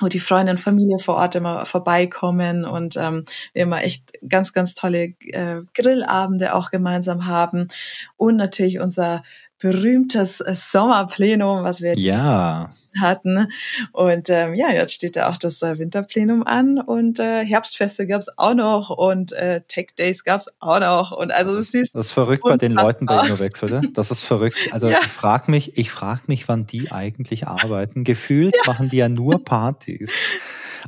[0.00, 4.52] wo die Freunde und Familie vor Ort immer vorbeikommen und ähm, wir immer echt ganz,
[4.52, 7.68] ganz tolle äh, Grillabende auch gemeinsam haben.
[8.16, 9.22] Und natürlich unser
[9.60, 12.70] berühmtes äh, Sommerplenum, was wir ja.
[13.00, 13.46] hatten.
[13.92, 18.28] Und ähm, ja, jetzt steht da auch das äh, Winterplenum an und äh, Herbstfeste gab's
[18.36, 21.12] auch noch und äh, Tech Days gab's auch noch.
[21.12, 21.94] Und also du siehst.
[21.94, 23.82] Das ist verrückt bei den Leuten bei Innovex, oder?
[23.92, 24.56] Das ist verrückt.
[24.72, 24.98] Also ja.
[25.00, 28.02] ich frag mich, ich frag mich, wann die eigentlich arbeiten.
[28.02, 28.72] Gefühlt ja.
[28.72, 30.14] machen die ja nur Partys.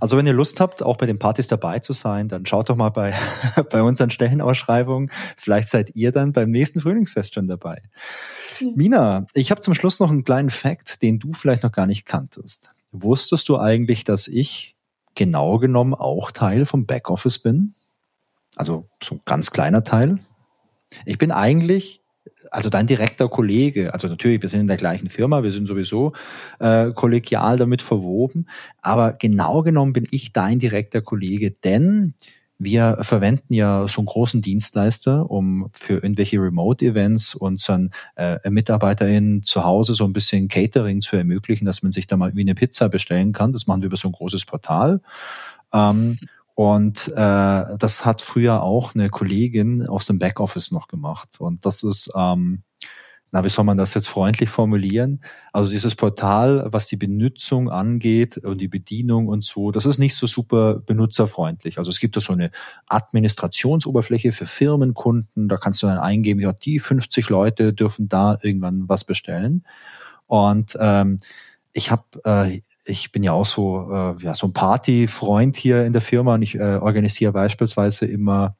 [0.00, 2.76] Also wenn ihr Lust habt, auch bei den Partys dabei zu sein, dann schaut doch
[2.76, 3.12] mal bei,
[3.70, 5.10] bei unseren Stellenausschreibungen.
[5.36, 7.82] Vielleicht seid ihr dann beim nächsten Frühlingsfest schon dabei.
[8.74, 12.06] Mina, ich habe zum Schluss noch einen kleinen Fact, den du vielleicht noch gar nicht
[12.06, 12.74] kanntest.
[12.92, 14.76] Wusstest du eigentlich, dass ich
[15.14, 17.74] genau genommen auch Teil vom Backoffice bin?
[18.56, 20.18] Also so ein ganz kleiner Teil.
[21.06, 22.02] Ich bin eigentlich
[22.50, 26.12] also dein direkter Kollege, also natürlich, wir sind in der gleichen Firma, wir sind sowieso
[26.58, 28.46] äh, kollegial damit verwoben,
[28.80, 32.14] aber genau genommen bin ich dein direkter Kollege, denn
[32.62, 39.64] wir verwenden ja so einen großen Dienstleister, um für irgendwelche Remote-Events unseren äh, MitarbeiterInnen zu
[39.64, 42.88] Hause so ein bisschen Catering zu ermöglichen, dass man sich da mal wie eine Pizza
[42.88, 43.52] bestellen kann.
[43.52, 45.00] Das machen wir über so ein großes Portal.
[45.72, 46.18] Ähm,
[46.54, 51.40] und äh, das hat früher auch eine Kollegin aus dem Backoffice noch gemacht.
[51.40, 52.62] Und das ist ähm,
[53.32, 55.22] na, wie soll man das jetzt freundlich formulieren?
[55.52, 60.14] Also dieses Portal, was die Benutzung angeht und die Bedienung und so, das ist nicht
[60.14, 61.78] so super benutzerfreundlich.
[61.78, 62.50] Also es gibt da so eine
[62.88, 68.86] Administrationsoberfläche für Firmenkunden, da kannst du dann eingeben, ja, die 50 Leute dürfen da irgendwann
[68.86, 69.64] was bestellen.
[70.26, 71.16] Und ähm,
[71.72, 75.92] ich habe äh, ich bin ja auch so, äh, ja, so ein Partyfreund hier in
[75.92, 78.56] der Firma und ich äh, organisiere beispielsweise immer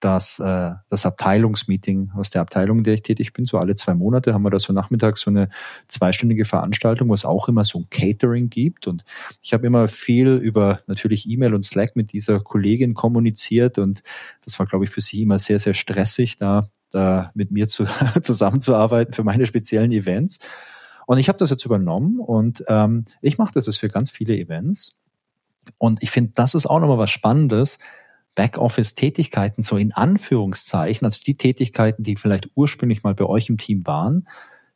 [0.00, 3.44] das, äh, das Abteilungsmeeting aus der Abteilung, in der ich tätig bin.
[3.44, 5.50] So alle zwei Monate haben wir da so nachmittags so eine
[5.86, 8.86] zweistündige Veranstaltung, wo es auch immer so ein Catering gibt.
[8.86, 9.04] Und
[9.42, 13.78] ich habe immer viel über natürlich E-Mail und Slack mit dieser Kollegin kommuniziert.
[13.78, 14.02] Und
[14.44, 17.86] das war, glaube ich, für sie immer sehr, sehr stressig, da, da mit mir zu,
[18.22, 20.40] zusammenzuarbeiten für meine speziellen Events.
[21.06, 24.36] Und ich habe das jetzt übernommen und ähm, ich mache das jetzt für ganz viele
[24.36, 24.96] Events.
[25.76, 27.78] Und ich finde, das ist auch nochmal was Spannendes,
[28.34, 33.86] Backoffice-Tätigkeiten so in Anführungszeichen, also die Tätigkeiten, die vielleicht ursprünglich mal bei euch im Team
[33.86, 34.28] waren,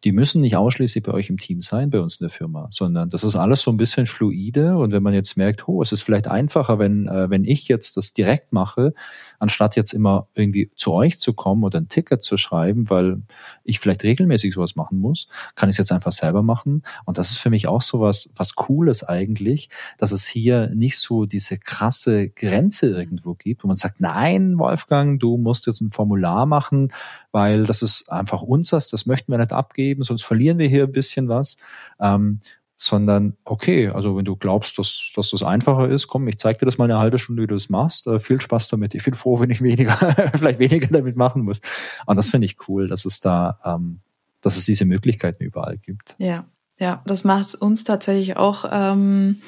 [0.04, 3.08] die müssen nicht ausschließlich bei euch im Team sein, bei uns in der Firma, sondern
[3.08, 4.76] das ist alles so ein bisschen fluide.
[4.76, 7.96] Und wenn man jetzt merkt, oh, es ist vielleicht einfacher, wenn, äh, wenn ich jetzt
[7.96, 8.92] das direkt mache,
[9.38, 13.22] anstatt jetzt immer irgendwie zu euch zu kommen oder ein Ticket zu schreiben, weil
[13.62, 16.82] ich vielleicht regelmäßig sowas machen muss, kann ich es jetzt einfach selber machen.
[17.06, 20.98] Und das ist für mich auch so was, was Cooles eigentlich, dass es hier nicht
[20.98, 25.90] so diese krasse Grenze irgendwo gibt, wo man sagt, nein, Wolfgang, du musst jetzt ein
[25.90, 26.88] Formular machen,
[27.32, 30.92] weil das ist einfach unseres, das möchten wir nicht abgeben, sonst verlieren wir hier ein
[30.92, 31.58] bisschen was.
[32.00, 32.40] Ähm,
[32.76, 36.66] sondern okay, also wenn du glaubst, dass, dass das einfacher ist, komm, ich zeig dir
[36.66, 38.06] das mal eine halbe Stunde, wie du das machst.
[38.06, 38.94] Äh, viel Spaß damit.
[38.94, 39.94] Ich bin froh, wenn ich weniger,
[40.36, 41.60] vielleicht weniger damit machen muss.
[42.06, 44.00] Und das finde ich cool, dass es da, ähm,
[44.40, 46.16] dass es diese Möglichkeiten überall gibt.
[46.18, 46.46] Ja,
[46.78, 49.40] ja, das macht uns tatsächlich auch ähm,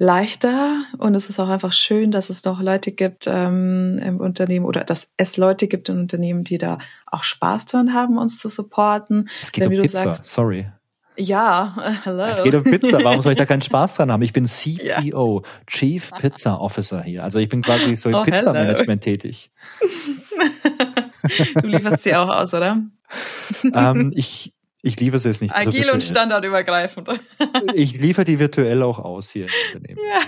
[0.00, 4.64] leichter und es ist auch einfach schön, dass es noch Leute gibt ähm, im Unternehmen
[4.64, 8.48] oder dass es Leute gibt im Unternehmen, die da auch Spaß dran haben, uns zu
[8.48, 9.28] supporten.
[9.42, 10.66] Es geht Denn, um Pizza, sagst, sorry.
[11.18, 12.24] Ja, hello.
[12.24, 13.04] Es geht um Pizza.
[13.04, 14.22] Warum soll ich da keinen Spaß dran haben?
[14.22, 15.50] Ich bin CPO, ja.
[15.66, 17.22] Chief Pizza Officer hier.
[17.22, 19.50] Also ich bin quasi so im oh, Pizza-Management tätig.
[21.60, 22.82] du lieferst sie auch aus, oder?
[23.74, 25.54] ähm, ich, ich liefere jetzt nicht.
[25.54, 27.08] Agil und standardübergreifend.
[27.74, 30.00] ich liefere die virtuell auch aus hier im Unternehmen.
[30.08, 30.20] Ja.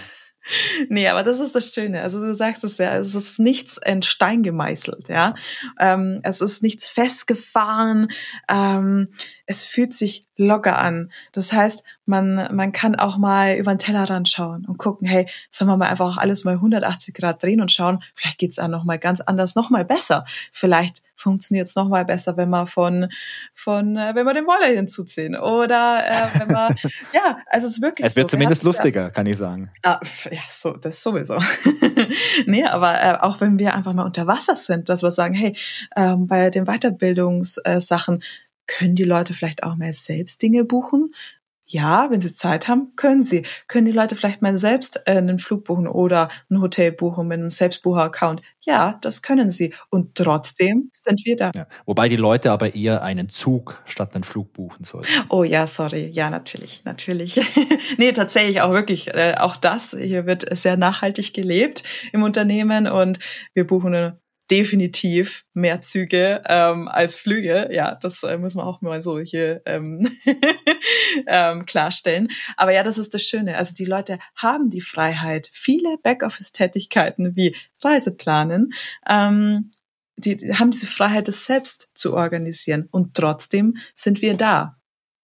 [0.89, 2.03] Nee, aber das ist das Schöne.
[2.03, 5.35] Also du sagst es ja, es ist nichts in Stein gemeißelt, ja.
[5.79, 8.09] Ähm, es ist nichts festgefahren.
[8.49, 9.13] Ähm,
[9.47, 11.13] es fühlt sich locker an.
[11.31, 15.71] Das heißt, man, man kann auch mal über den Tellerrand schauen und gucken, hey, sollen
[15.71, 18.99] wir mal einfach alles mal 180 Grad drehen und schauen, vielleicht geht's auch noch mal
[18.99, 20.25] ganz anders, noch mal besser.
[20.51, 23.09] Vielleicht funktioniert es noch mal besser, wenn wir von,
[23.55, 26.69] von äh, wenn wir den Wolle hinzuziehen oder äh, wenn wir,
[27.15, 28.37] ja, also es ist wirklich Es wird so.
[28.37, 29.71] zumindest lustiger, kann ich sagen.
[29.83, 30.01] Ah,
[30.31, 31.39] ja, so, das sowieso.
[32.47, 35.57] nee, aber äh, auch wenn wir einfach mal unter Wasser sind, dass wir sagen, hey,
[35.97, 38.23] ähm, bei den Weiterbildungssachen,
[38.67, 41.13] können die Leute vielleicht auch mehr selbst Dinge buchen?
[41.73, 43.47] Ja, wenn sie Zeit haben, können sie.
[43.67, 47.39] Können die Leute vielleicht mal selbst äh, einen Flug buchen oder ein Hotel buchen mit
[47.39, 48.43] einem Selbstbucher-Account?
[48.61, 49.73] Ja, das können sie.
[49.89, 51.51] Und trotzdem sind wir da.
[51.55, 55.09] Ja, wobei die Leute aber eher einen Zug statt einen Flug buchen sollten.
[55.31, 56.11] Oh ja, sorry.
[56.13, 57.41] Ja, natürlich, natürlich.
[57.97, 59.97] nee, tatsächlich auch wirklich, äh, auch das.
[59.99, 63.19] Hier wird sehr nachhaltig gelebt im Unternehmen und
[63.55, 64.19] wir buchen
[64.53, 67.71] definitiv mehr Züge ähm, als Flüge.
[67.73, 70.07] Ja, das äh, muss man auch mal so hier ähm,
[71.27, 72.29] ähm, klarstellen.
[72.59, 73.57] Aber ja, das ist das Schöne.
[73.57, 78.75] Also die Leute haben die Freiheit, viele Backoffice-Tätigkeiten wie Reiseplanen,
[79.09, 79.71] ähm,
[80.17, 82.87] die haben diese Freiheit, das selbst zu organisieren.
[82.91, 84.79] Und trotzdem sind wir da.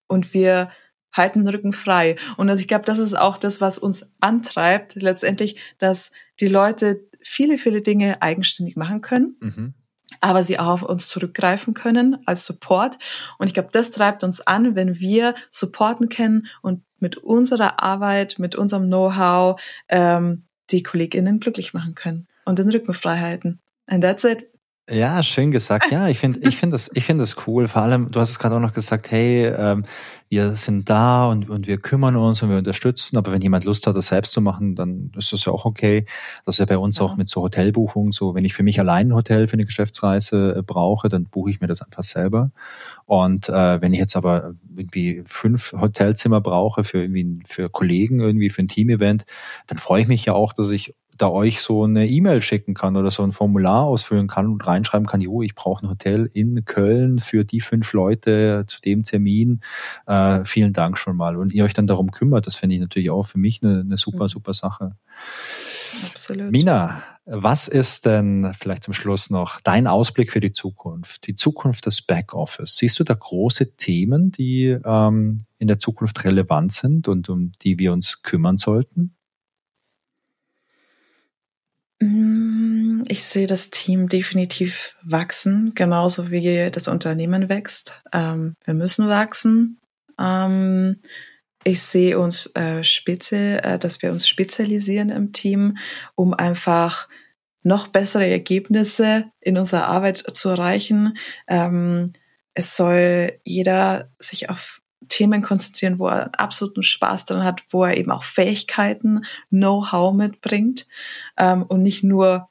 [0.06, 0.70] Und wir
[1.12, 2.16] halten den Rücken frei.
[2.36, 7.00] Und also ich glaube, das ist auch das, was uns antreibt, letztendlich, dass die Leute
[7.20, 9.36] viele, viele Dinge eigenständig machen können.
[9.40, 9.74] Mhm.
[10.20, 12.98] aber sie auch auf uns zurückgreifen können als Support.
[13.38, 18.38] Und ich glaube, das treibt uns an, wenn wir supporten können und mit unserer Arbeit,
[18.38, 23.60] mit unserem Know-how ähm, die KollegInnen glücklich machen können und den Rücken frei halten.
[23.86, 24.46] And that's it.
[24.90, 25.92] Ja, schön gesagt.
[25.92, 27.68] Ja, ich finde, ich finde das, ich finde das cool.
[27.68, 29.84] Vor allem, du hast es gerade auch noch gesagt, hey, ähm,
[30.30, 33.18] wir sind da und, und wir kümmern uns und wir unterstützen.
[33.18, 36.06] Aber wenn jemand Lust hat, das selbst zu machen, dann ist das ja auch okay.
[36.46, 37.04] Das ist ja bei uns ja.
[37.04, 38.34] auch mit so Hotelbuchungen so.
[38.34, 41.60] Wenn ich für mich allein ein Hotel für eine Geschäftsreise äh, brauche, dann buche ich
[41.60, 42.50] mir das einfach selber.
[43.04, 48.48] Und äh, wenn ich jetzt aber irgendwie fünf Hotelzimmer brauche für irgendwie für Kollegen irgendwie
[48.48, 49.26] für ein Teamevent,
[49.66, 52.96] dann freue ich mich ja auch, dass ich da euch so eine E-Mail schicken kann
[52.96, 56.64] oder so ein Formular ausfüllen kann und reinschreiben kann, jo, ich brauche ein Hotel in
[56.64, 59.60] Köln für die fünf Leute zu dem Termin.
[60.06, 61.36] Äh, vielen Dank schon mal.
[61.36, 63.96] Und ihr euch dann darum kümmert, das finde ich natürlich auch für mich eine, eine
[63.96, 64.28] super, mhm.
[64.28, 64.96] super Sache.
[66.06, 66.50] Absolut.
[66.50, 71.26] Mina, was ist denn vielleicht zum Schluss noch dein Ausblick für die Zukunft?
[71.26, 72.76] Die Zukunft des Backoffice.
[72.76, 77.78] Siehst du da große Themen, die ähm, in der Zukunft relevant sind und um die
[77.78, 79.17] wir uns kümmern sollten?
[82.00, 87.94] Mm, ich sehe das Team definitiv wachsen, genauso wie das Unternehmen wächst.
[88.12, 89.80] Ähm, wir müssen wachsen.
[90.18, 90.96] Ähm,
[91.64, 95.76] ich sehe uns äh, speziell, äh, dass wir uns spezialisieren im Team,
[96.14, 97.08] um einfach
[97.62, 101.16] noch bessere Ergebnisse in unserer Arbeit zu erreichen.
[101.48, 102.12] Ähm,
[102.54, 104.77] es soll jeder sich auf
[105.08, 110.86] Themen konzentrieren, wo er absoluten Spaß dran hat, wo er eben auch Fähigkeiten, Know-how mitbringt
[111.36, 112.48] ähm, und nicht nur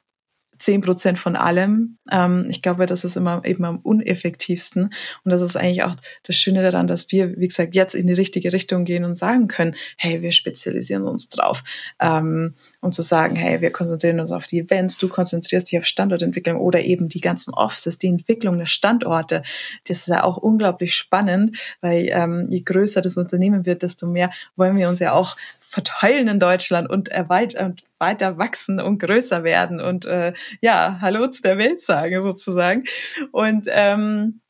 [0.58, 1.98] zehn Prozent von allem.
[2.10, 4.92] Ähm, ich glaube, das ist immer eben am uneffektivsten.
[5.24, 8.12] Und das ist eigentlich auch das Schöne daran, dass wir, wie gesagt, jetzt in die
[8.12, 11.62] richtige Richtung gehen und sagen können, hey, wir spezialisieren uns drauf.
[12.00, 15.84] Ähm, um zu sagen, hey, wir konzentrieren uns auf die Events, du konzentrierst dich auf
[15.84, 19.42] Standortentwicklung oder eben die ganzen Offices, die Entwicklung der Standorte.
[19.86, 24.30] Das ist ja auch unglaublich spannend, weil ähm, je größer das Unternehmen wird, desto mehr
[24.56, 25.36] wollen wir uns ja auch
[25.68, 31.42] verteilen in Deutschland und, und weiter wachsen und größer werden und äh, ja, Hallo zu
[31.42, 32.84] der Welt sagen sozusagen.
[33.32, 34.40] Und ähm,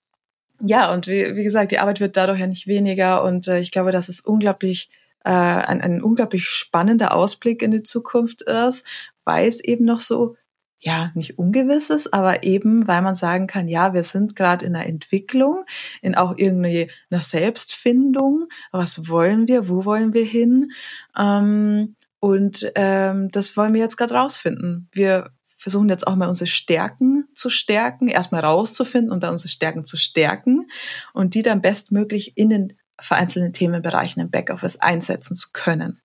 [0.60, 3.72] ja, und wie, wie gesagt, die Arbeit wird dadurch ja nicht weniger und äh, ich
[3.72, 4.90] glaube, das ist unglaublich
[5.24, 8.86] äh, ein, ein unglaublich spannender Ausblick in die Zukunft ist,
[9.24, 10.36] weil es eben noch so
[10.80, 14.86] ja, nicht ungewisses, aber eben, weil man sagen kann, ja, wir sind gerade in einer
[14.86, 15.64] Entwicklung,
[16.02, 16.88] in auch irgendeiner
[17.20, 18.46] Selbstfindung.
[18.70, 19.68] Was wollen wir?
[19.68, 20.70] Wo wollen wir hin?
[21.16, 24.88] Ähm, und ähm, das wollen wir jetzt gerade rausfinden.
[24.92, 29.84] Wir versuchen jetzt auch mal unsere Stärken zu stärken, erstmal rauszufinden und dann unsere Stärken
[29.84, 30.70] zu stärken
[31.12, 36.00] und die dann bestmöglich in den vereinzelten Themenbereichen im Backoffice einsetzen zu können.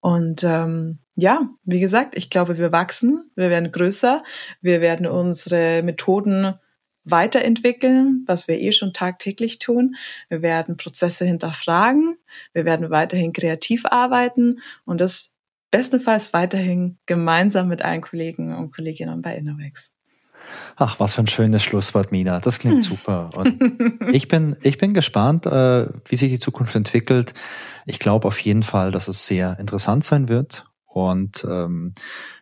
[0.00, 4.24] Und ähm, ja, wie gesagt, ich glaube, wir wachsen, wir werden größer,
[4.60, 6.54] wir werden unsere Methoden
[7.04, 9.96] weiterentwickeln, was wir eh schon tagtäglich tun.
[10.28, 12.16] Wir werden Prozesse hinterfragen,
[12.52, 15.34] wir werden weiterhin kreativ arbeiten und das
[15.70, 19.92] bestenfalls weiterhin gemeinsam mit allen Kollegen und Kolleginnen bei Innovex.
[20.76, 22.38] Ach, was für ein schönes Schlusswort, Mina.
[22.40, 22.82] Das klingt hm.
[22.82, 23.30] super.
[23.34, 23.60] Und
[24.12, 27.34] ich bin, ich bin gespannt, äh, wie sich die Zukunft entwickelt.
[27.86, 30.66] Ich glaube auf jeden Fall, dass es sehr interessant sein wird.
[30.94, 31.92] Und ähm,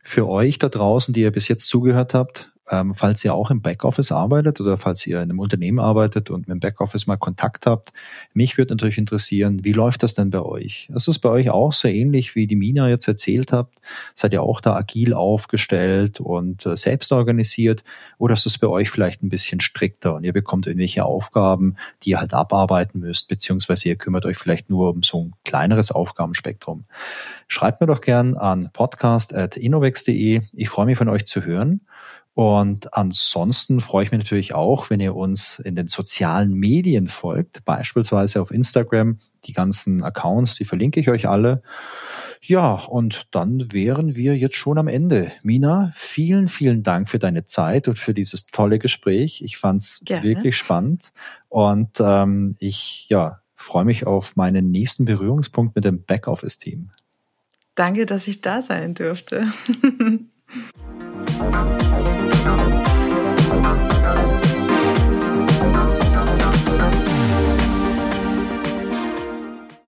[0.03, 3.61] für euch da draußen, die ihr bis jetzt zugehört habt, ähm, falls ihr auch im
[3.61, 7.67] Backoffice arbeitet oder falls ihr in einem Unternehmen arbeitet und mit dem Backoffice mal Kontakt
[7.67, 7.93] habt,
[8.35, 10.89] mich würde natürlich interessieren, wie läuft das denn bei euch?
[10.95, 13.81] Ist es bei euch auch so ähnlich, wie die Mina jetzt erzählt habt?
[14.15, 17.83] Seid ihr auch da agil aufgestellt und äh, selbst organisiert?
[18.19, 22.11] Oder ist es bei euch vielleicht ein bisschen strikter und ihr bekommt irgendwelche Aufgaben, die
[22.11, 26.85] ihr halt abarbeiten müsst, beziehungsweise ihr kümmert euch vielleicht nur um so ein kleineres Aufgabenspektrum?
[27.49, 30.41] Schreibt mir doch gern an podcast.innovex.de.
[30.53, 31.81] Ich freue mich von euch zu hören.
[32.35, 37.65] Und ansonsten freue ich mich natürlich auch, wenn ihr uns in den sozialen Medien folgt,
[37.67, 39.19] beispielsweise auf Instagram.
[39.45, 41.63] Die ganzen Accounts, die verlinke ich euch alle.
[42.41, 45.31] Ja, und dann wären wir jetzt schon am Ende.
[45.43, 49.43] Mina, vielen, vielen Dank für deine Zeit und für dieses tolle Gespräch.
[49.43, 51.13] Ich fand's wirklich spannend
[51.49, 56.91] und ähm, ich ja freue mich auf meinen nächsten Berührungspunkt mit dem Backoffice-Team.
[57.75, 59.47] Danke, dass ich da sein durfte.
[62.43, 62.92] Thank.